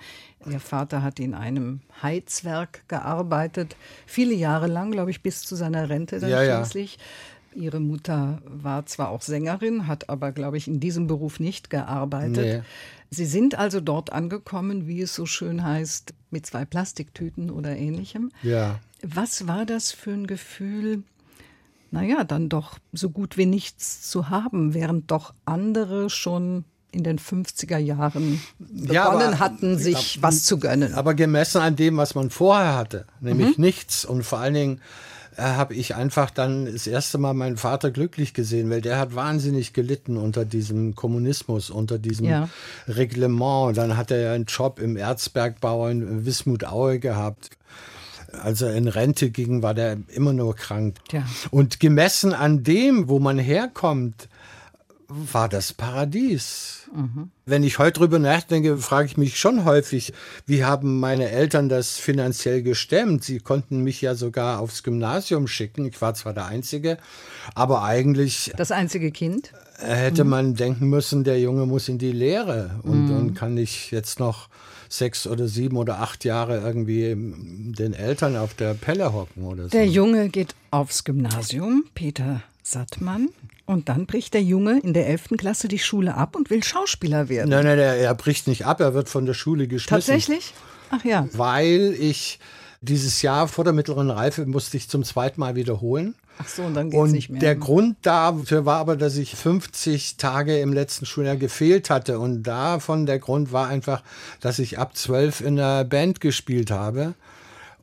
[0.48, 5.88] Ihr Vater hat in einem Heizwerk gearbeitet, viele Jahre lang, glaube ich, bis zu seiner
[5.88, 6.96] Rente dann ja, schließlich.
[6.96, 7.62] Ja.
[7.62, 12.36] Ihre Mutter war zwar auch Sängerin, hat aber, glaube ich, in diesem Beruf nicht gearbeitet.
[12.36, 12.62] Nee.
[13.10, 18.32] Sie sind also dort angekommen, wie es so schön heißt, mit zwei Plastiktüten oder ähnlichem.
[18.42, 18.80] Ja.
[19.02, 21.02] Was war das für ein Gefühl,
[21.90, 27.18] naja, dann doch so gut wie nichts zu haben, während doch andere schon in den
[27.18, 30.94] 50er Jahren begonnen ja, aber, hatten, sich aber, was zu gönnen.
[30.94, 33.64] Aber gemessen an dem, was man vorher hatte, nämlich mhm.
[33.64, 34.80] nichts und vor allen Dingen
[35.36, 39.14] äh, habe ich einfach dann das erste Mal meinen Vater glücklich gesehen, weil der hat
[39.14, 42.48] wahnsinnig gelitten unter diesem Kommunismus, unter diesem ja.
[42.88, 43.76] Reglement.
[43.76, 47.50] Dann hat er ja einen Job im Erzbergbau in Wismut-Aue gehabt.
[48.42, 50.98] Als er in Rente ging, war der immer nur krank.
[51.12, 51.24] Ja.
[51.50, 54.28] Und gemessen an dem, wo man herkommt,
[55.08, 56.88] war das Paradies.
[56.94, 57.30] Mhm.
[57.44, 60.12] Wenn ich heute drüber nachdenke, frage ich mich schon häufig,
[60.46, 63.24] wie haben meine Eltern das finanziell gestemmt?
[63.24, 65.86] Sie konnten mich ja sogar aufs Gymnasium schicken.
[65.86, 66.98] Ich war zwar der Einzige,
[67.54, 68.52] aber eigentlich.
[68.56, 69.52] Das einzige Kind?
[69.78, 70.30] Hätte mhm.
[70.30, 73.16] man denken müssen, der Junge muss in die Lehre und, mhm.
[73.16, 74.48] und kann nicht jetzt noch
[74.88, 79.70] sechs oder sieben oder acht Jahre irgendwie den Eltern auf der Pelle hocken oder so.
[79.70, 83.28] Der Junge geht aufs Gymnasium, Peter Sattmann.
[83.66, 85.30] Und dann bricht der Junge in der 11.
[85.36, 87.50] Klasse die Schule ab und will Schauspieler werden.
[87.50, 89.88] Nein, nein, er, er bricht nicht ab, er wird von der Schule geschmissen.
[89.88, 90.54] Tatsächlich?
[90.90, 91.28] Ach ja.
[91.32, 92.38] Weil ich
[92.80, 96.14] dieses Jahr vor der mittleren Reife musste ich zum zweiten Mal wiederholen.
[96.38, 97.40] Ach so, und dann geht's und nicht mehr.
[97.40, 102.20] Der Grund dafür war aber, dass ich 50 Tage im letzten Schuljahr gefehlt hatte.
[102.20, 104.02] Und davon der Grund war einfach,
[104.40, 107.14] dass ich ab zwölf in einer Band gespielt habe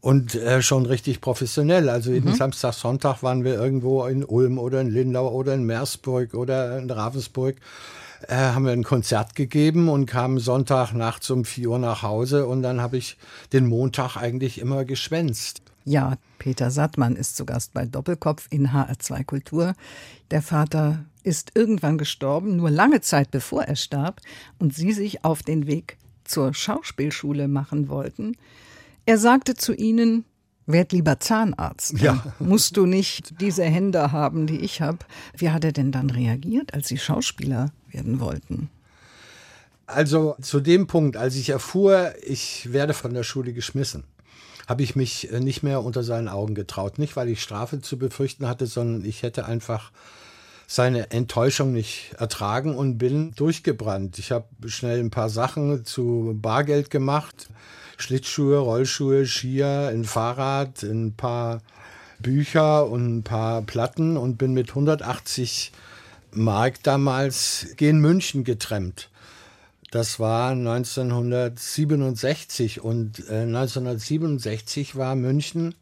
[0.04, 1.88] und äh, schon richtig professionell.
[1.88, 2.36] Also jeden mhm.
[2.36, 6.92] Samstag, Sonntag waren wir irgendwo in Ulm oder in Lindau oder in Meersburg oder in
[6.92, 7.56] Ravensburg.
[8.28, 12.48] Äh, haben wir ein Konzert gegeben und kamen Sonntag nachts um vier Uhr nach Hause
[12.48, 13.18] und dann habe ich
[13.54, 15.62] den Montag eigentlich immer geschwänzt.
[15.86, 19.74] Ja, Peter Sattmann ist zu Gast bei Doppelkopf in HR2 Kultur.
[20.32, 24.20] Der Vater ist irgendwann gestorben, nur lange Zeit bevor er starb
[24.60, 28.36] und sie sich auf den Weg zur Schauspielschule machen wollten.
[29.06, 30.26] Er sagte zu ihnen,
[30.66, 32.00] werd lieber Zahnarzt.
[32.00, 32.34] Ja.
[32.40, 35.00] Musst du nicht diese Hände haben, die ich habe.
[35.36, 38.70] Wie hat er denn dann reagiert, als Sie Schauspieler werden wollten?
[39.86, 44.06] Also zu dem Punkt, als ich erfuhr, ich werde von der Schule geschmissen,
[44.68, 46.98] habe ich mich äh, nicht mehr unter seinen Augen getraut.
[46.98, 49.92] Nicht, weil ich Strafe zu befürchten hatte, sondern ich hätte einfach
[50.68, 54.20] seine Enttäuschung nicht ertragen und bin durchgebrannt.
[54.20, 57.50] Ich habe schnell ein paar Sachen zu Bargeld gemacht
[57.98, 61.62] Schlittschuhe, Rollschuhe, Skier, ein Fahrrad, ein paar
[62.20, 65.72] Bücher und ein paar Platten und bin mit 180
[66.32, 69.10] Mark damals gen München getrennt.
[69.92, 75.76] Das war 1967 und äh, 1967 war München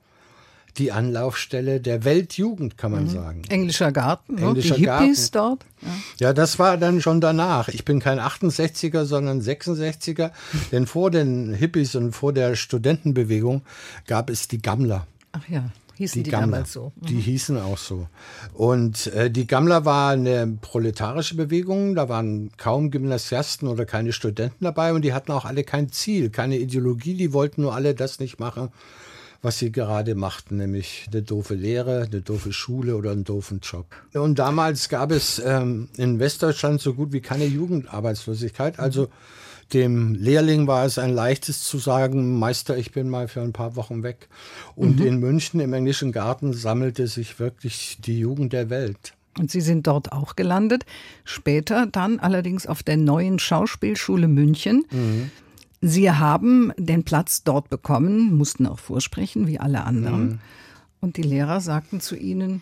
[0.77, 3.09] die Anlaufstelle der Weltjugend, kann man mhm.
[3.09, 3.41] sagen.
[3.49, 4.41] Englischer Garten, ne?
[4.41, 5.59] Englischer die Hippies Garten.
[5.59, 5.65] dort.
[5.81, 6.27] Ja.
[6.27, 6.33] ja.
[6.33, 7.67] das war dann schon danach.
[7.67, 10.31] Ich bin kein 68er, sondern 66er.
[10.71, 13.63] denn vor den Hippies und vor der Studentenbewegung
[14.07, 15.07] gab es die Gammler.
[15.33, 15.71] Ach ja.
[16.01, 16.91] Hießen die, die Gammler, damals so?
[16.95, 17.05] Mhm.
[17.05, 18.07] Die hießen auch so.
[18.53, 21.93] Und äh, die Gammler war eine proletarische Bewegung.
[21.93, 26.31] Da waren kaum Gymnasiasten oder keine Studenten dabei und die hatten auch alle kein Ziel,
[26.31, 27.13] keine Ideologie.
[27.13, 28.69] Die wollten nur alle das nicht machen,
[29.41, 33.87] was sie gerade machten, nämlich eine doofe Lehre, eine doofe Schule oder einen doofen Job.
[34.13, 38.79] Und damals gab es ähm, in Westdeutschland so gut wie keine Jugendarbeitslosigkeit.
[38.79, 39.09] Also
[39.73, 43.75] dem Lehrling war es ein leichtes zu sagen, Meister, ich bin mal für ein paar
[43.75, 44.27] Wochen weg.
[44.75, 45.05] Und mhm.
[45.05, 49.13] in München im englischen Garten sammelte sich wirklich die Jugend der Welt.
[49.39, 50.85] Und Sie sind dort auch gelandet,
[51.23, 54.85] später dann allerdings auf der neuen Schauspielschule München.
[54.91, 55.31] Mhm.
[55.81, 60.23] Sie haben den Platz dort bekommen, mussten auch vorsprechen, wie alle anderen.
[60.23, 60.39] Mhm.
[60.99, 62.61] Und die Lehrer sagten zu Ihnen,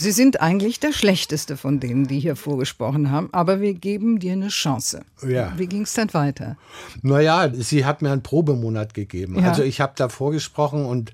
[0.00, 4.34] Sie sind eigentlich der Schlechteste von denen, die hier vorgesprochen haben, aber wir geben dir
[4.34, 5.02] eine Chance.
[5.26, 5.52] Ja.
[5.56, 6.56] Wie ging es dann weiter?
[7.02, 9.40] Naja, sie hat mir einen Probemonat gegeben.
[9.40, 9.48] Ja.
[9.48, 11.12] Also ich habe da vorgesprochen und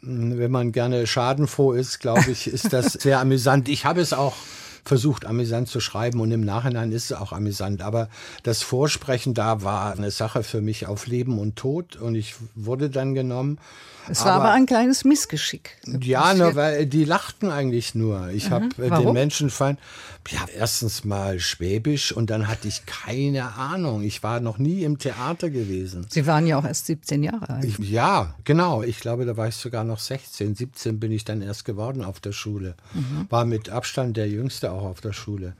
[0.00, 3.68] mh, wenn man gerne schadenfroh ist, glaube ich, ist das sehr amüsant.
[3.68, 4.34] Ich habe es auch
[4.84, 7.82] versucht, amüsant zu schreiben und im Nachhinein ist es auch amüsant.
[7.82, 8.08] Aber
[8.42, 12.90] das Vorsprechen da war eine Sache für mich auf Leben und Tod und ich wurde
[12.90, 13.58] dann genommen.
[14.08, 15.78] Es war aber, ein kleines Missgeschick.
[16.00, 18.28] Ja, nur weil die lachten eigentlich nur.
[18.30, 19.06] Ich habe äh, Warum?
[19.06, 19.78] den Menschenfeind,
[20.30, 24.02] ja, erstens mal Schwäbisch und dann hatte ich keine Ahnung.
[24.02, 26.06] Ich war noch nie im Theater gewesen.
[26.10, 27.64] Sie waren ja auch erst 17 Jahre alt.
[27.64, 28.82] Ich, ja, genau.
[28.82, 30.54] Ich glaube, da war ich sogar noch 16.
[30.54, 32.74] 17 bin ich dann erst geworden auf der Schule.
[33.30, 35.54] War mit Abstand der Jüngste auch auf der Schule.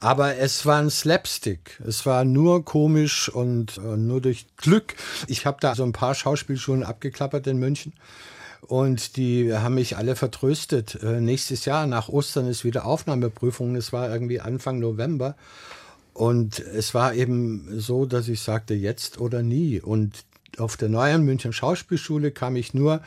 [0.00, 1.80] Aber es war ein Slapstick.
[1.86, 4.94] Es war nur komisch und äh, nur durch Glück.
[5.28, 7.92] Ich habe da so ein paar Schauspielschulen abgeklappert in München.
[8.62, 10.98] Und die haben mich alle vertröstet.
[11.02, 13.76] Äh, nächstes Jahr nach Ostern ist wieder Aufnahmeprüfung.
[13.76, 15.36] Es war irgendwie Anfang November.
[16.14, 19.80] Und es war eben so, dass ich sagte, jetzt oder nie.
[19.80, 20.24] Und
[20.58, 23.00] auf der neuen München Schauspielschule kam ich nur,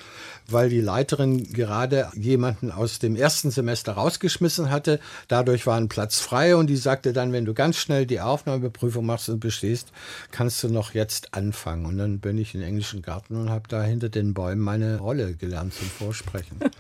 [0.48, 5.00] weil die Leiterin gerade jemanden aus dem ersten Semester rausgeschmissen hatte.
[5.28, 9.06] Dadurch war ein Platz frei und die sagte dann, wenn du ganz schnell die Aufnahmeprüfung
[9.06, 9.92] machst und bestehst,
[10.32, 11.86] kannst du noch jetzt anfangen.
[11.86, 15.00] Und dann bin ich in den englischen Garten und habe da hinter den Bäumen meine
[15.00, 16.58] Rolle gelernt zum Vorsprechen.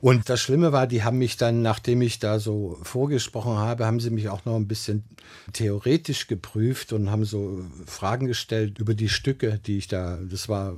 [0.00, 4.00] Und das Schlimme war, die haben mich dann, nachdem ich da so vorgesprochen habe, haben
[4.00, 5.04] sie mich auch noch ein bisschen
[5.52, 10.76] theoretisch geprüft und haben so Fragen gestellt über die Stücke, die ich da, das war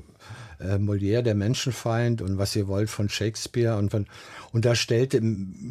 [0.62, 4.06] äh, Molière, der Menschenfeind und was ihr wollt von Shakespeare und von,
[4.52, 5.20] und da stellte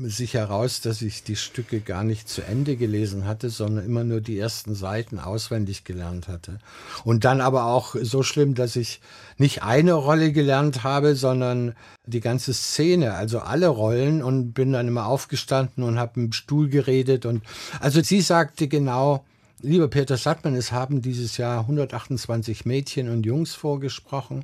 [0.03, 4.21] sich heraus, dass ich die Stücke gar nicht zu Ende gelesen hatte, sondern immer nur
[4.21, 6.59] die ersten Seiten auswendig gelernt hatte.
[7.03, 9.01] Und dann aber auch so schlimm, dass ich
[9.37, 11.75] nicht eine Rolle gelernt habe, sondern
[12.05, 16.69] die ganze Szene, also alle Rollen und bin dann immer aufgestanden und habe im Stuhl
[16.69, 17.43] geredet und
[17.79, 19.23] also sie sagte genau,
[19.63, 24.43] Lieber Peter Sattmann, es haben dieses Jahr 128 Mädchen und Jungs vorgesprochen.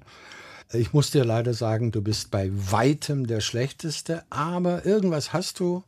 [0.72, 5.84] Ich muss dir leider sagen, du bist bei weitem der Schlechteste, aber irgendwas hast du.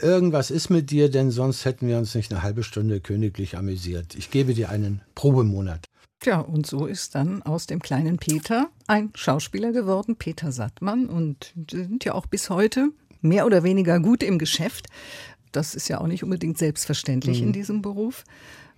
[0.00, 4.14] Irgendwas ist mit dir, denn sonst hätten wir uns nicht eine halbe Stunde königlich amüsiert.
[4.14, 5.86] Ich gebe dir einen Probemonat.
[6.20, 11.06] Tja, und so ist dann aus dem kleinen Peter ein Schauspieler geworden, Peter Sattmann.
[11.06, 12.90] Und sind ja auch bis heute
[13.22, 14.88] mehr oder weniger gut im Geschäft.
[15.52, 17.48] Das ist ja auch nicht unbedingt selbstverständlich Mhm.
[17.48, 18.24] in diesem Beruf.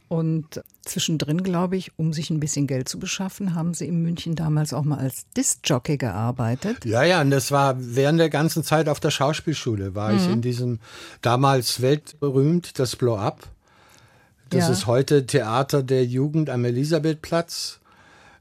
[0.08, 4.37] Und zwischendrin, glaube ich, um sich ein bisschen Geld zu beschaffen, haben sie in München
[4.37, 6.84] damals auch mal als Disc-Jockey gearbeitet.
[6.84, 10.42] Ja, ja, und das war während der ganzen Zeit auf der Schauspielschule, war ich in
[10.42, 10.78] diesem
[11.22, 13.48] damals weltberühmt, das Blow-Up.
[14.50, 14.72] Das Ja.
[14.72, 17.80] ist heute Theater der Jugend am Elisabethplatz.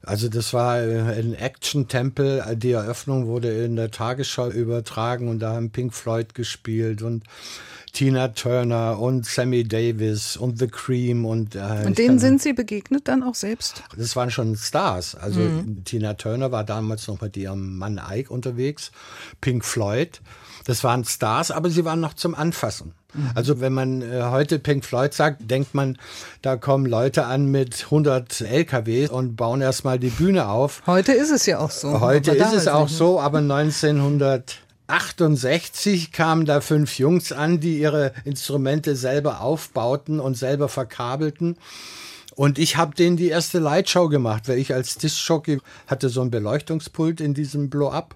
[0.06, 2.44] Also das war äh, ein Action-Tempel.
[2.58, 7.24] Die Eröffnung wurde in der Tagesschau übertragen und da haben Pink Floyd gespielt und
[7.94, 13.08] Tina Turner und Sammy Davis und The Cream und äh, Und denen sind sie begegnet
[13.08, 13.84] dann auch selbst?
[13.96, 15.14] das waren schon Stars.
[15.16, 15.84] Also Mhm.
[15.86, 18.92] Tina Turner war damals noch mit ihrem Mann Ike unterwegs.
[19.42, 20.22] Pink Floyd.
[20.66, 22.94] Das waren Stars, aber sie waren noch zum Anfassen.
[23.14, 23.32] Mhm.
[23.36, 25.98] Also wenn man äh, heute Pink Floyd sagt, denkt man,
[26.42, 30.84] da kommen Leute an mit 100 LKWs und bauen erstmal die Bühne auf.
[30.88, 32.02] Heute ist es ja auch so.
[32.02, 32.98] Heute ist es auch nicht, ne?
[32.98, 40.70] so, aber 1968 kamen da fünf Jungs an, die ihre Instrumente selber aufbauten und selber
[40.70, 41.58] verkabelten.
[42.36, 46.32] Und ich habe denen die erste Lightshow gemacht, weil ich als Diskjockey hatte so ein
[46.32, 48.16] Beleuchtungspult in diesem Blow-Up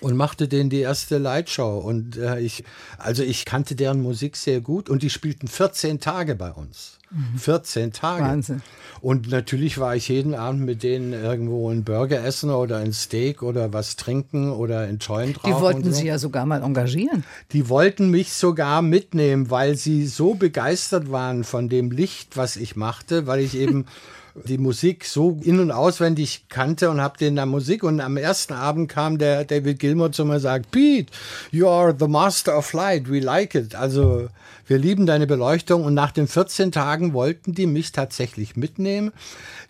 [0.00, 1.78] und machte denen die erste Lightshow.
[1.78, 2.64] Und äh, ich,
[2.98, 6.98] also ich kannte deren Musik sehr gut und die spielten 14 Tage bei uns.
[7.36, 8.24] 14 Tage.
[8.24, 8.28] Mhm.
[8.28, 8.62] Wahnsinn.
[9.00, 13.42] Und natürlich war ich jeden Abend mit denen irgendwo einen Burger essen oder ein Steak
[13.42, 15.54] oder was trinken oder einen Joint rauchen.
[15.54, 16.00] Die wollten so.
[16.00, 17.24] sie ja sogar mal engagieren.
[17.52, 22.76] Die wollten mich sogar mitnehmen, weil sie so begeistert waren von dem Licht, was ich
[22.76, 23.86] machte, weil ich eben
[24.34, 27.84] die Musik so in- und auswendig kannte und habe denen da Musik.
[27.84, 31.12] Und am ersten Abend kam der David Gilmour zu mir und sagt, Pete,
[31.52, 33.74] you are the master of light, we like it.
[33.74, 34.28] Also
[34.66, 35.84] wir lieben deine Beleuchtung.
[35.84, 39.12] Und nach den 14 Tagen wollten die mich tatsächlich mitnehmen.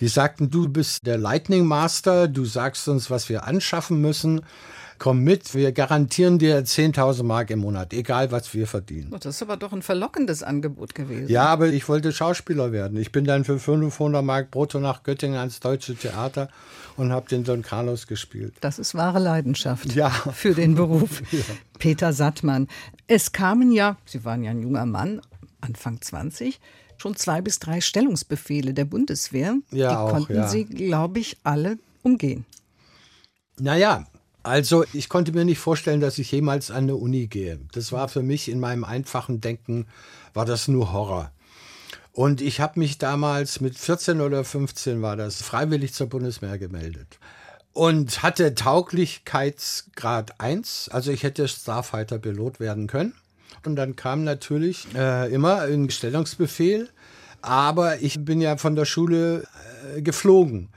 [0.01, 4.43] Die sagten, du bist der Lightning Master, du sagst uns, was wir anschaffen müssen.
[4.99, 9.11] Komm mit, wir garantieren dir 10.000 Mark im Monat, egal was wir verdienen.
[9.11, 11.29] Das ist aber doch ein verlockendes Angebot gewesen.
[11.29, 12.97] Ja, aber ich wollte Schauspieler werden.
[12.99, 16.49] Ich bin dann für 500 Mark brutto nach Göttingen ans Deutsche Theater
[16.97, 18.55] und habe den Don Carlos gespielt.
[18.61, 20.11] Das ist wahre Leidenschaft Ja.
[20.11, 21.23] für den Beruf.
[21.79, 22.69] Peter Sattmann.
[23.07, 25.21] Es kamen ja, Sie waren ja ein junger Mann,
[25.61, 26.61] Anfang 20,
[26.97, 29.57] schon zwei bis drei Stellungsbefehle der Bundeswehr.
[29.73, 30.47] Ja, Die auch, konnten ja.
[30.49, 32.45] Sie, glaube ich, alle umgehen.
[33.59, 34.07] Naja,
[34.45, 37.59] Also ich konnte mir nicht vorstellen, dass ich jemals an eine Uni gehe.
[37.73, 39.87] Das war für mich in meinem einfachen Denken,
[40.35, 41.33] war das nur Horror.
[42.13, 47.19] Und ich habe mich damals mit 14 oder 15 war das freiwillig zur Bundeswehr gemeldet
[47.75, 53.15] und hatte Tauglichkeitsgrad 1, also ich hätte Starfighter Pilot werden können.
[53.67, 56.89] Und dann kam natürlich äh, immer ein Stellungsbefehl,
[57.43, 59.47] aber ich bin ja von der Schule
[59.97, 60.69] äh, geflogen.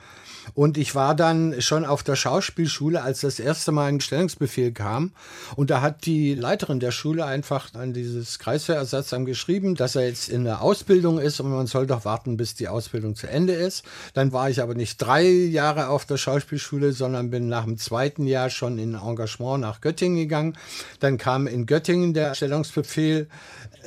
[0.53, 5.12] Und ich war dann schon auf der Schauspielschule, als das erste Mal ein Stellungsbefehl kam.
[5.55, 10.29] Und da hat die Leiterin der Schule einfach an dieses Kreiswehrersatzamt geschrieben, dass er jetzt
[10.29, 13.83] in der Ausbildung ist und man soll doch warten, bis die Ausbildung zu Ende ist.
[14.13, 18.27] Dann war ich aber nicht drei Jahre auf der Schauspielschule, sondern bin nach dem zweiten
[18.27, 20.57] Jahr schon in Engagement nach Göttingen gegangen.
[20.99, 23.27] Dann kam in Göttingen der Stellungsbefehl.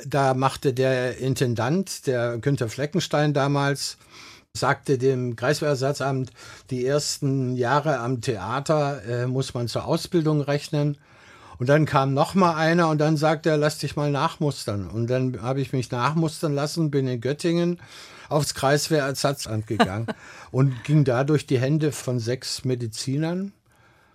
[0.05, 3.97] Da machte der Intendant, der Günther Fleckenstein damals,
[4.61, 6.31] sagte dem Kreiswehrersatzamt,
[6.69, 10.97] die ersten Jahre am Theater äh, muss man zur Ausbildung rechnen.
[11.57, 14.87] Und dann kam noch mal einer und dann sagte er, lass dich mal nachmustern.
[14.87, 17.79] Und dann habe ich mich nachmustern lassen, bin in Göttingen
[18.29, 20.07] aufs Kreiswehrersatzamt gegangen
[20.51, 23.53] und ging da durch die Hände von sechs Medizinern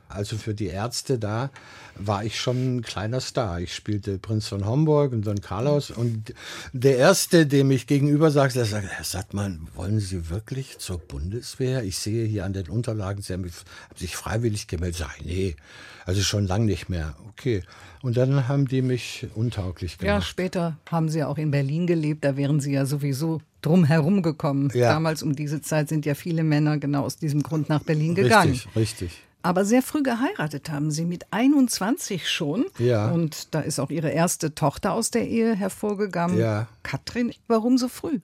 [0.09, 1.51] also für die Ärzte da
[1.99, 3.61] war ich schon ein kleiner Star.
[3.61, 6.35] Ich spielte Prinz von Homburg und Don Carlos und
[6.73, 11.83] der erste, dem ich gegenüber sagte, der sagte, Herr Sattmann, wollen Sie wirklich zur Bundeswehr?
[11.85, 13.51] Ich sehe hier an den Unterlagen, Sie haben
[13.97, 14.99] sich freiwillig gemeldet.
[14.99, 15.57] Sag ich, nee,
[16.05, 17.17] also schon lange nicht mehr.
[17.31, 17.63] Okay.
[18.03, 20.15] Und dann haben die mich untauglich gemacht.
[20.15, 22.25] Ja, später haben Sie auch in Berlin gelebt.
[22.25, 24.71] Da wären Sie ja sowieso drum herum gekommen.
[24.75, 24.91] Ja.
[24.91, 28.53] Damals um diese Zeit sind ja viele Männer genau aus diesem Grund nach Berlin gegangen.
[28.53, 32.65] Richtig, richtig aber sehr früh geheiratet haben sie mit 21 schon.
[32.79, 33.11] Ja.
[33.13, 36.37] Und da ist auch ihre erste Tochter aus der Ehe hervorgegangen.
[36.37, 36.67] Ja.
[36.83, 38.19] Katrin, warum so früh?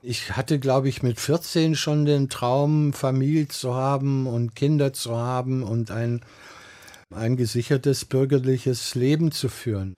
[0.00, 5.14] Ich hatte, glaube ich, mit 14 schon den Traum, Familie zu haben und Kinder zu
[5.14, 6.22] haben und ein,
[7.14, 9.94] ein gesichertes bürgerliches Leben zu führen.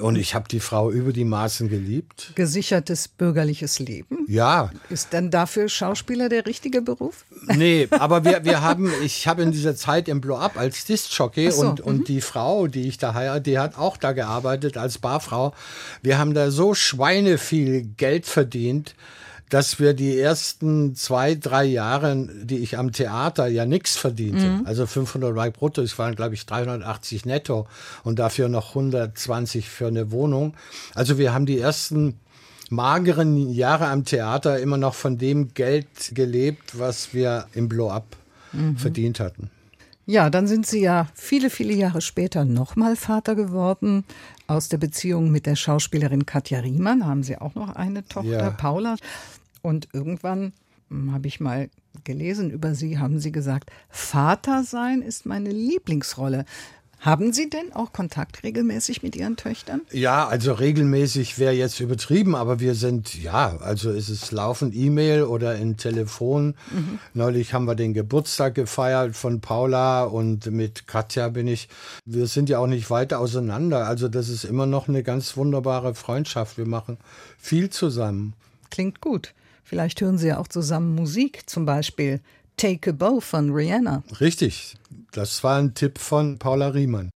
[0.00, 2.32] Und ich habe die Frau über die Maßen geliebt.
[2.34, 4.24] Gesichertes bürgerliches Leben?
[4.28, 4.70] Ja.
[4.90, 7.24] Ist denn dafür Schauspieler der richtige Beruf?
[7.46, 11.62] Nee, aber wir, wir haben, ich habe in dieser Zeit im Blow-Up als Disc-Jockey so,
[11.62, 12.04] und, und mhm.
[12.04, 15.52] die Frau, die ich da heirate, die hat auch da gearbeitet als Barfrau.
[16.02, 18.94] Wir haben da so schweineviel Geld verdient
[19.50, 24.66] dass wir die ersten zwei, drei Jahre, die ich am Theater ja nichts verdiente, mhm.
[24.66, 27.66] also 500 Mark brutto, es waren glaube ich 380 netto
[28.04, 30.54] und dafür noch 120 für eine Wohnung.
[30.94, 32.18] Also wir haben die ersten
[32.70, 38.16] mageren Jahre am Theater immer noch von dem Geld gelebt, was wir im Blow-up
[38.52, 38.76] mhm.
[38.76, 39.50] verdient hatten.
[40.10, 44.04] Ja, dann sind Sie ja viele, viele Jahre später nochmal Vater geworden.
[44.46, 48.50] Aus der Beziehung mit der Schauspielerin Katja Riemann haben Sie auch noch eine Tochter, ja.
[48.50, 48.96] Paula.
[49.68, 50.54] Und irgendwann
[50.88, 51.68] hm, habe ich mal
[52.04, 56.46] gelesen über Sie, haben Sie gesagt, Vater sein ist meine Lieblingsrolle.
[57.00, 59.82] Haben Sie denn auch Kontakt regelmäßig mit Ihren Töchtern?
[59.92, 65.24] Ja, also regelmäßig wäre jetzt übertrieben, aber wir sind, ja, also ist es laufend E-Mail
[65.24, 66.54] oder in Telefon.
[66.72, 66.98] Mhm.
[67.12, 71.68] Neulich haben wir den Geburtstag gefeiert von Paula und mit Katja bin ich,
[72.06, 73.86] wir sind ja auch nicht weit auseinander.
[73.86, 76.56] Also das ist immer noch eine ganz wunderbare Freundschaft.
[76.56, 76.96] Wir machen
[77.36, 78.32] viel zusammen.
[78.70, 79.34] Klingt gut.
[79.68, 82.20] Vielleicht hören Sie ja auch zusammen Musik, zum Beispiel
[82.56, 84.02] Take a Bow von Rihanna.
[84.18, 84.78] Richtig,
[85.12, 87.10] das war ein Tipp von Paula Riemann.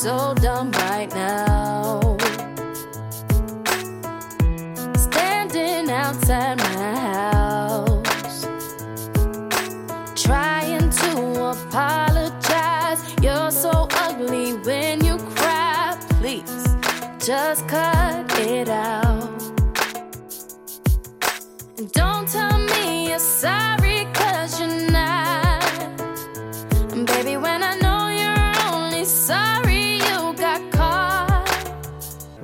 [0.00, 2.16] so dumb right now.
[4.96, 8.46] Standing outside my house,
[10.14, 13.00] trying to apologize.
[13.20, 15.98] You're so ugly when you cry.
[16.18, 16.64] Please
[17.18, 19.28] just cut it out.
[21.76, 23.69] And don't tell me you're sorry.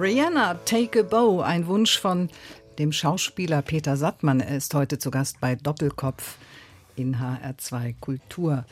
[0.06, 2.30] Rihanna, Take a Bow, ein Wunsch von
[2.78, 4.38] dem Schauspieler Peter Sattmann.
[4.38, 6.36] Er ist heute zu Gast bei Doppelkopf
[6.94, 8.64] in HR2 Kultur.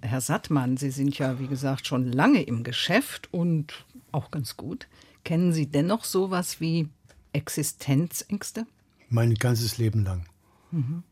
[0.00, 4.88] Herr Sattmann, Sie sind ja, wie gesagt, schon lange im Geschäft und auch ganz gut.
[5.22, 6.88] Kennen Sie dennoch sowas wie
[7.34, 8.66] Existenzängste?
[9.10, 10.24] Mein ganzes Leben lang.
[10.70, 11.02] Mhm.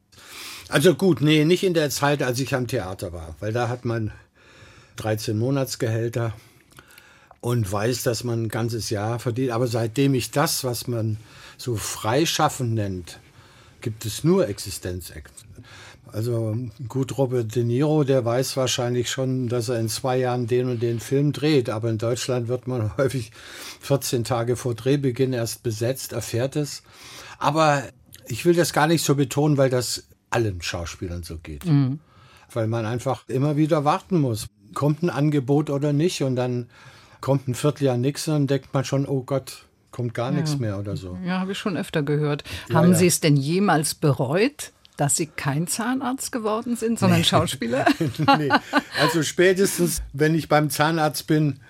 [0.70, 3.84] Also gut, nee, nicht in der Zeit, als ich am Theater war, weil da hat
[3.84, 4.12] man
[4.96, 6.32] 13 Monatsgehälter
[7.42, 9.50] und weiß, dass man ein ganzes Jahr verdient.
[9.50, 11.18] Aber seitdem ich das, was man
[11.58, 13.18] so freischaffen nennt,
[13.80, 15.44] gibt es nur Existenzängste.
[16.12, 16.56] Also
[16.88, 20.82] gut, Robert De Niro, der weiß wahrscheinlich schon, dass er in zwei Jahren den und
[20.82, 21.68] den Film dreht.
[21.68, 23.32] Aber in Deutschland wird man häufig
[23.80, 26.84] 14 Tage vor Drehbeginn erst besetzt, erfährt es.
[27.38, 27.82] Aber
[28.26, 31.66] ich will das gar nicht so betonen, weil das allen Schauspielern so geht.
[31.66, 31.98] Mhm.
[32.52, 34.46] Weil man einfach immer wieder warten muss.
[34.74, 36.22] Kommt ein Angebot oder nicht?
[36.22, 36.68] Und dann
[37.22, 40.36] kommt ein Vierteljahr nichts dann denkt man schon, oh Gott, kommt gar ja.
[40.36, 41.16] nichts mehr oder so.
[41.24, 42.44] Ja, habe ich schon öfter gehört.
[42.68, 42.98] Ja, Haben ja.
[42.98, 44.72] Sie es denn jemals bereut?
[44.98, 47.24] dass Sie kein Zahnarzt geworden sind, sondern nee.
[47.24, 47.86] Schauspieler?
[48.38, 48.50] nee.
[49.00, 51.60] Also spätestens, wenn ich beim Zahnarzt bin,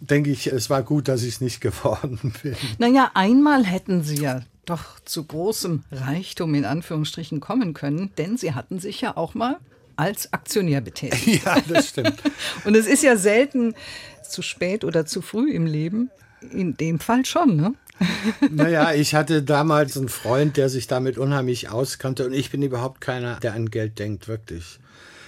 [0.00, 2.56] denke ich, es war gut, dass ich es nicht geworden bin.
[2.78, 8.52] Naja, einmal hätten Sie ja doch zu großem Reichtum in Anführungsstrichen kommen können, denn Sie
[8.52, 9.58] hatten sich ja auch mal
[9.96, 11.44] als Aktionär betätigt.
[11.44, 12.22] Ja, das stimmt.
[12.64, 13.74] Und es ist ja selten
[14.22, 16.10] zu spät oder zu früh im Leben.
[16.50, 17.74] In dem Fall schon, ne?
[18.50, 23.00] Naja, ich hatte damals einen Freund, der sich damit unheimlich auskannte und ich bin überhaupt
[23.00, 24.80] keiner, der an Geld denkt, wirklich.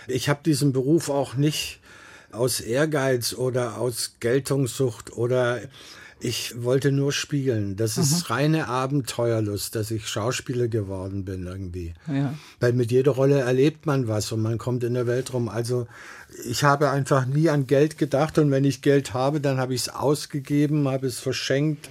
[0.07, 1.81] Ich habe diesen Beruf auch nicht
[2.33, 5.61] aus Ehrgeiz oder aus Geltungssucht oder
[6.25, 7.77] ich wollte nur spielen.
[7.77, 8.35] Das ist mhm.
[8.35, 11.93] reine Abenteuerlust, dass ich Schauspieler geworden bin irgendwie.
[12.09, 12.33] Ja.
[12.61, 15.51] Weil mit jeder Rolle erlebt man was und man kommt in der Welt rum.
[15.51, 15.87] Also
[16.49, 19.83] ich habe einfach nie an Geld gedacht und wenn ich Geld habe, dann habe ich
[19.83, 21.91] es ausgegeben, habe es verschenkt.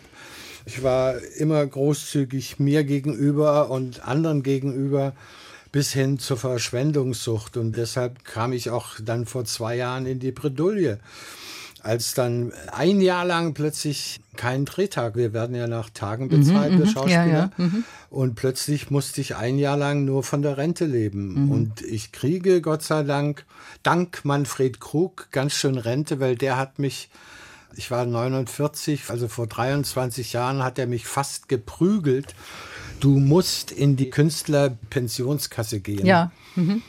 [0.66, 5.14] Ich war immer großzügig mir gegenüber und anderen gegenüber
[5.72, 7.56] bis hin zur Verschwendungssucht.
[7.56, 11.00] Und deshalb kam ich auch dann vor zwei Jahren in die Bredouille.
[11.84, 16.80] Als dann ein Jahr lang plötzlich kein Drehtag, wir werden ja nach Tagen bezahlt, mhm,
[16.80, 16.90] wir mhm.
[16.90, 17.84] Schauspieler, ja, ja, mhm.
[18.10, 21.46] und plötzlich musste ich ein Jahr lang nur von der Rente leben.
[21.46, 21.52] Mhm.
[21.52, 23.46] Und ich kriege, Gott sei Dank,
[23.84, 27.10] dank Manfred Krug, ganz schön Rente, weil der hat mich
[27.76, 32.36] ich war 49, also vor 23 Jahren hat er mich fast geprügelt.
[33.00, 36.06] Du musst in die Künstlerpensionskasse gehen.
[36.06, 36.32] Ja.
[36.56, 36.82] Mhm.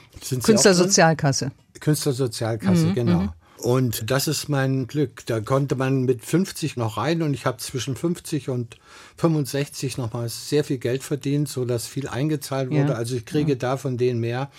[0.43, 1.51] Künstlersozialkasse.
[1.81, 3.35] Künstlersozialkasse, mhm, genau.
[3.59, 5.25] Und das ist mein Glück.
[5.27, 8.77] Da konnte man mit 50 noch rein und ich habe zwischen 50 und
[9.17, 12.93] 65 nochmal sehr viel Geld verdient, so dass viel eingezahlt wurde.
[12.93, 12.95] Ja.
[12.95, 13.59] Also ich kriege ja.
[13.59, 14.51] da von denen mehr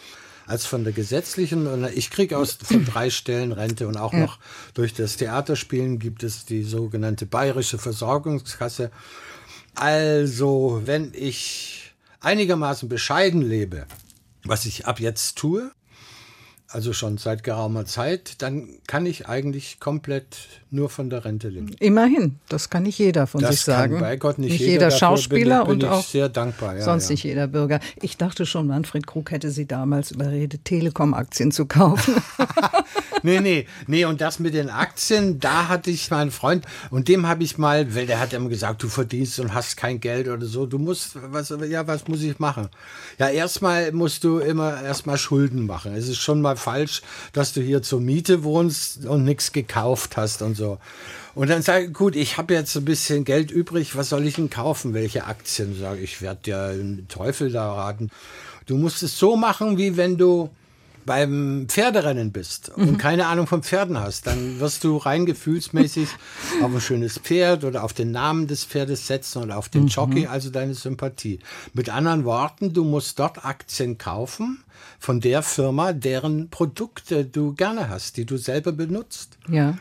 [0.47, 1.67] als von der gesetzlichen.
[1.67, 4.19] Und ich kriege aus von drei Stellen Rente und auch ja.
[4.19, 4.39] noch
[4.73, 8.91] durch das Theaterspielen gibt es die sogenannte Bayerische Versorgungskasse.
[9.75, 13.85] Also, wenn ich einigermaßen bescheiden lebe,
[14.45, 15.71] was ich ab jetzt tue,
[16.75, 21.71] also schon seit geraumer Zeit, dann kann ich eigentlich komplett nur von der Rente leben.
[21.79, 23.93] Immerhin, das kann nicht jeder von das sich sagen.
[23.93, 26.75] Kann bei Gott nicht, nicht jeder, jeder Schauspieler bin, bin und auch sehr dankbar.
[26.75, 27.13] Ja, sonst ja.
[27.13, 27.79] nicht jeder Bürger.
[28.01, 32.15] Ich dachte schon, Manfred Krug hätte Sie damals überredet, Telekom-Aktien zu kaufen.
[33.23, 34.05] nee, nee, nee.
[34.05, 37.95] Und das mit den Aktien, da hatte ich meinen Freund und dem habe ich mal,
[37.95, 40.65] weil der hat immer gesagt, du verdienst und hast kein Geld oder so.
[40.65, 42.67] Du musst, was, ja, was muss ich machen?
[43.17, 45.95] Ja, erstmal musst du immer erstmal Schulden machen.
[45.95, 47.01] Es ist schon mal falsch,
[47.33, 50.64] dass du hier zur Miete wohnst und nichts gekauft hast und so.
[51.33, 54.35] Und dann sage ich, gut, ich habe jetzt ein bisschen Geld übrig, was soll ich
[54.35, 54.93] denn kaufen?
[54.93, 55.77] Welche Aktien?
[55.77, 58.09] Sage ich, werde dir einen Teufel da raten.
[58.65, 60.49] Du musst es so machen, wie wenn du
[61.05, 62.97] beim Pferderennen bist und mhm.
[62.97, 66.09] keine Ahnung von Pferden hast, dann wirst du rein gefühlsmäßig
[66.63, 69.89] auf ein schönes Pferd oder auf den Namen des Pferdes setzen oder auf den mhm.
[69.89, 71.39] Jockey, also deine Sympathie.
[71.73, 74.63] Mit anderen Worten, du musst dort Aktien kaufen
[74.99, 79.37] von der Firma, deren Produkte du gerne hast, die du selber benutzt.
[79.47, 79.77] Ja.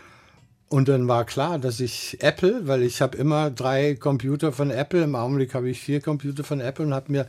[0.69, 5.05] Und dann war klar, dass ich Apple, weil ich habe immer drei Computer von Apple,
[5.05, 7.29] im Augenblick habe ich vier Computer von Apple und habe mir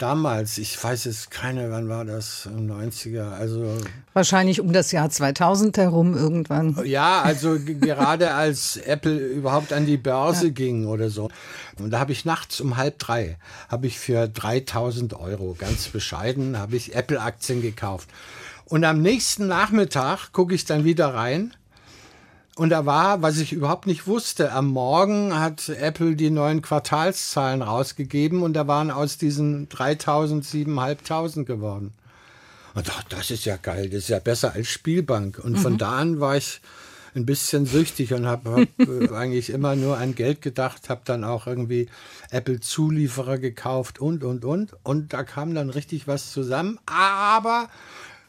[0.00, 3.76] damals, ich weiß jetzt keine, wann war das, 90er, also.
[4.12, 6.80] Wahrscheinlich um das Jahr 2000 herum irgendwann.
[6.84, 10.52] Ja, also gerade als Apple überhaupt an die Börse ja.
[10.52, 11.28] ging oder so.
[11.78, 13.36] Und da habe ich nachts um halb drei,
[13.68, 18.08] habe ich für 3000 Euro, ganz bescheiden, habe ich Apple-Aktien gekauft.
[18.64, 21.52] Und am nächsten Nachmittag gucke ich dann wieder rein
[22.60, 27.62] und da war, was ich überhaupt nicht wusste, am Morgen hat Apple die neuen Quartalszahlen
[27.62, 31.94] rausgegeben und da waren aus diesen 3000 7500 geworden.
[32.74, 35.38] Und dachte, das ist ja geil, das ist ja besser als Spielbank.
[35.38, 35.56] Und mhm.
[35.56, 36.60] von da an war ich
[37.14, 41.24] ein bisschen süchtig und habe hab, äh, eigentlich immer nur an Geld gedacht, habe dann
[41.24, 41.88] auch irgendwie
[42.28, 44.76] Apple-Zulieferer gekauft und, und, und.
[44.82, 46.78] Und da kam dann richtig was zusammen.
[46.84, 47.70] Aber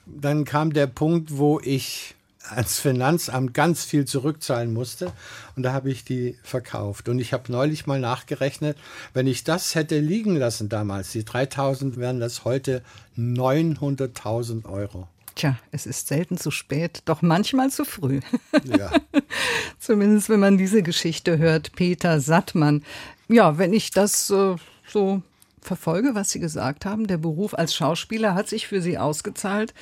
[0.06, 2.16] dann kam der Punkt, wo ich
[2.50, 5.12] ans Finanzamt ganz viel zurückzahlen musste.
[5.56, 7.10] Und da habe ich die verkauft.
[7.10, 8.78] Und ich habe neulich mal nachgerechnet,
[9.14, 12.82] wenn ich das hätte liegen lassen damals, die 3000 wären das heute
[13.18, 15.08] 900.000 Euro.
[15.36, 18.20] Tja, es ist selten zu spät, doch manchmal zu früh.
[18.64, 18.92] Ja.
[19.80, 22.84] Zumindest wenn man diese Geschichte hört, Peter Sattmann.
[23.30, 24.56] Ja, wenn ich das äh,
[24.88, 25.22] so
[25.62, 29.74] verfolge, was Sie gesagt haben, der Beruf als Schauspieler hat sich für Sie ausgezahlt.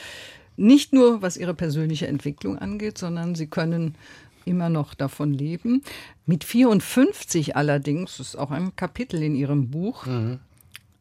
[0.59, 3.95] Nicht nur was Ihre persönliche Entwicklung angeht, sondern Sie können
[4.43, 5.83] immer noch davon leben.
[6.25, 10.39] Mit 54 allerdings, das ist auch ein Kapitel in Ihrem Buch, mhm.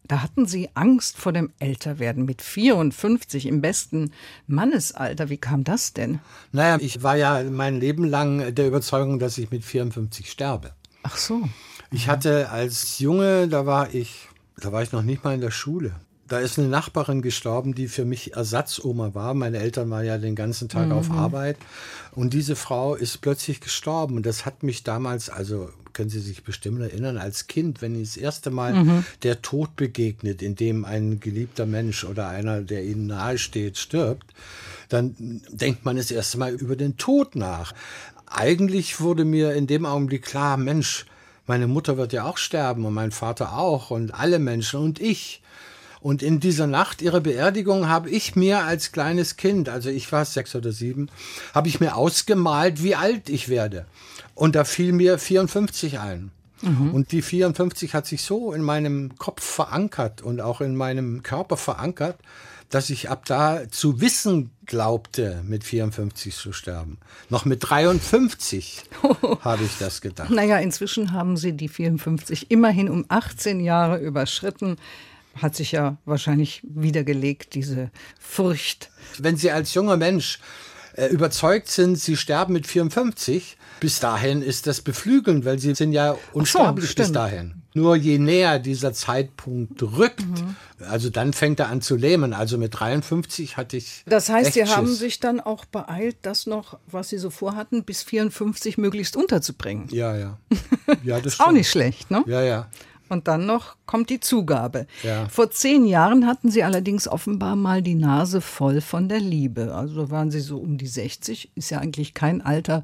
[0.06, 4.12] Da hatten Sie Angst vor dem Älterwerden mit 54 im besten
[4.46, 5.28] Mannesalter.
[5.28, 6.20] Wie kam das denn?
[6.50, 10.72] Naja, ich war ja mein Leben lang der Überzeugung, dass ich mit 54 sterbe.
[11.02, 11.46] Ach so.
[11.90, 15.50] Ich hatte als Junge, da war ich, da war ich noch nicht mal in der
[15.50, 15.94] Schule.
[16.28, 19.34] Da ist eine Nachbarin gestorben, die für mich Ersatzoma war.
[19.34, 20.92] Meine Eltern waren ja den ganzen Tag mhm.
[20.92, 21.56] auf Arbeit.
[22.12, 24.16] Und diese Frau ist plötzlich gestorben.
[24.16, 28.16] Und das hat mich damals, also können Sie sich bestimmt erinnern, als Kind, wenn das
[28.16, 29.04] erste Mal mhm.
[29.22, 34.26] der Tod begegnet, in dem ein geliebter Mensch oder einer, der Ihnen nahesteht, stirbt,
[34.88, 35.16] dann
[35.50, 37.74] denkt man das erste Mal über den Tod nach.
[38.26, 41.06] Eigentlich wurde mir in dem Augenblick klar, Mensch,
[41.46, 45.42] meine Mutter wird ja auch sterben und mein Vater auch und alle Menschen und ich.
[46.00, 50.24] Und in dieser Nacht ihrer Beerdigung habe ich mir als kleines Kind, also ich war
[50.24, 51.08] sechs oder sieben,
[51.54, 53.86] habe ich mir ausgemalt, wie alt ich werde.
[54.34, 56.30] Und da fiel mir 54 ein.
[56.62, 56.92] Mhm.
[56.92, 61.56] Und die 54 hat sich so in meinem Kopf verankert und auch in meinem Körper
[61.56, 62.16] verankert,
[62.70, 66.98] dass ich ab da zu wissen glaubte, mit 54 zu sterben.
[67.30, 68.82] Noch mit 53
[69.40, 70.30] habe ich das gedacht.
[70.30, 74.76] Naja, inzwischen haben Sie die 54 immerhin um 18 Jahre überschritten.
[75.36, 78.90] Hat sich ja wahrscheinlich wiedergelegt, diese Furcht.
[79.18, 80.40] Wenn Sie als junger Mensch
[80.94, 85.92] äh, überzeugt sind, Sie sterben mit 54, bis dahin ist das beflügelnd, weil sie sind
[85.92, 87.54] ja unsterblich so, bis dahin.
[87.74, 90.56] Nur je näher dieser Zeitpunkt rückt, mhm.
[90.80, 92.32] also dann fängt er an zu lähmen.
[92.32, 94.02] Also mit 53 hatte ich.
[94.06, 98.02] Das heißt, Sie haben sich dann auch beeilt, das noch, was Sie so vorhatten, bis
[98.02, 99.88] 54 möglichst unterzubringen.
[99.90, 100.38] Ja, ja.
[101.04, 102.24] Ja, das ist auch nicht schlecht, ne?
[102.26, 102.70] Ja, ja.
[103.08, 104.86] Und dann noch kommt die Zugabe.
[105.02, 105.28] Ja.
[105.28, 109.74] Vor zehn Jahren hatten Sie allerdings offenbar mal die Nase voll von der Liebe.
[109.74, 112.82] Also waren Sie so um die 60, ist ja eigentlich kein Alter,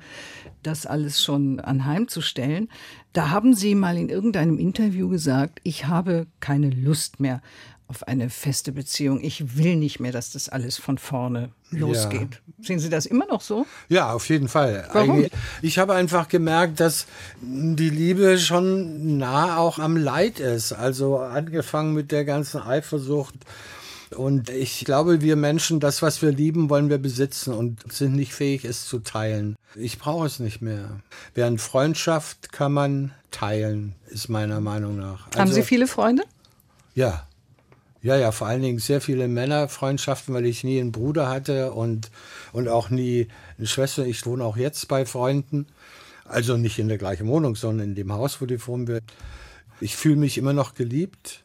[0.63, 2.69] das alles schon anheimzustellen.
[3.13, 7.43] Da haben Sie mal in irgendeinem Interview gesagt, ich habe keine Lust mehr
[7.87, 9.23] auf eine feste Beziehung.
[9.23, 12.41] Ich will nicht mehr, dass das alles von vorne losgeht.
[12.47, 12.65] Ja.
[12.65, 13.67] Sehen Sie das immer noch so?
[13.89, 14.89] Ja, auf jeden Fall.
[14.93, 15.27] Warum?
[15.61, 17.07] Ich habe einfach gemerkt, dass
[17.41, 20.73] die Liebe schon nah auch am Leid ist.
[20.73, 23.35] Also angefangen mit der ganzen Eifersucht.
[24.17, 28.33] Und ich glaube, wir Menschen, das, was wir lieben, wollen wir besitzen und sind nicht
[28.33, 29.57] fähig, es zu teilen.
[29.75, 31.01] Ich brauche es nicht mehr.
[31.35, 35.27] Während Freundschaft kann man teilen, ist meiner Meinung nach.
[35.27, 36.23] Also, Haben Sie viele Freunde?
[36.95, 37.27] Ja,
[38.05, 42.11] ja, ja, vor allen Dingen sehr viele Männerfreundschaften, weil ich nie einen Bruder hatte und,
[42.53, 44.05] und auch nie eine Schwester.
[44.05, 45.67] Ich wohne auch jetzt bei Freunden.
[46.27, 49.01] Also nicht in der gleichen Wohnung, sondern in dem Haus, wo die wohnen wir.
[49.81, 51.45] Ich fühle mich immer noch geliebt.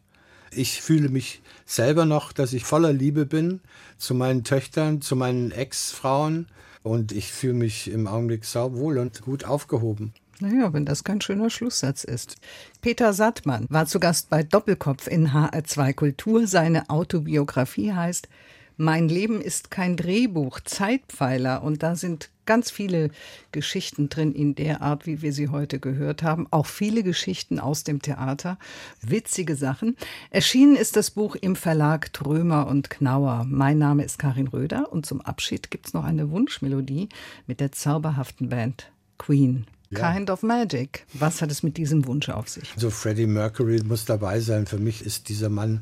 [0.52, 3.62] Ich fühle mich selber noch, dass ich voller Liebe bin
[3.98, 6.48] zu meinen Töchtern, zu meinen Ex-Frauen.
[6.84, 10.14] Und ich fühle mich im Augenblick sauwohl und gut aufgehoben.
[10.42, 12.38] Naja, wenn das kein schöner Schlusssatz ist.
[12.82, 16.48] Peter Sattmann war zu Gast bei Doppelkopf in HR2 Kultur.
[16.48, 18.30] Seine Autobiografie heißt
[18.78, 21.62] Mein Leben ist kein Drehbuch, Zeitpfeiler.
[21.62, 23.12] Und da sind ganz viele
[23.52, 26.48] Geschichten drin in der Art, wie wir sie heute gehört haben.
[26.52, 28.58] Auch viele Geschichten aus dem Theater.
[29.02, 29.98] Witzige Sachen.
[30.30, 33.46] Erschienen ist das Buch im Verlag Trömer und Knauer.
[33.46, 37.10] Mein Name ist Karin Röder und zum Abschied gibt es noch eine Wunschmelodie
[37.46, 39.68] mit der zauberhaften Band Queen.
[39.92, 40.14] Ja.
[40.14, 41.06] Kind of Magic.
[41.14, 42.72] Was hat es mit diesem Wunsch auf sich?
[42.76, 44.68] Also Freddie Mercury muss dabei sein.
[44.68, 45.82] Für mich ist dieser Mann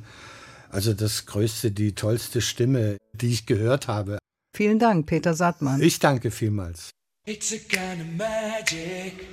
[0.69, 4.17] also das größte, die tollste Stimme, die ich gehört habe.
[4.55, 5.81] Vielen Dank, Peter Sattmann.
[5.81, 6.91] Ich danke vielmals.
[7.25, 9.27] It's a kind of magic.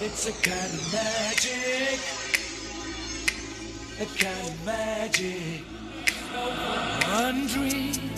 [0.00, 2.00] It's a kind of magic.
[3.98, 5.64] A kind of magic.
[7.08, 8.10] One dream,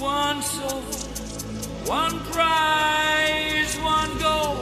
[0.00, 1.17] one soul.
[1.88, 4.56] One prize, one goal,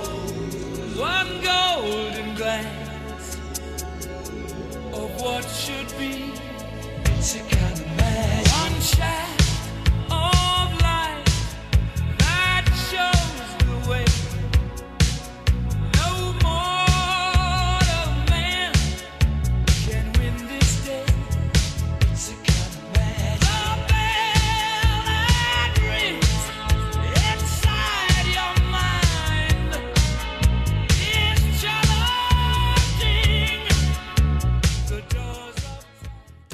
[0.95, 3.37] one golden glance
[4.93, 6.33] of what should be.
[7.17, 8.53] It's a kind of magic.
[8.53, 9.36] One shot.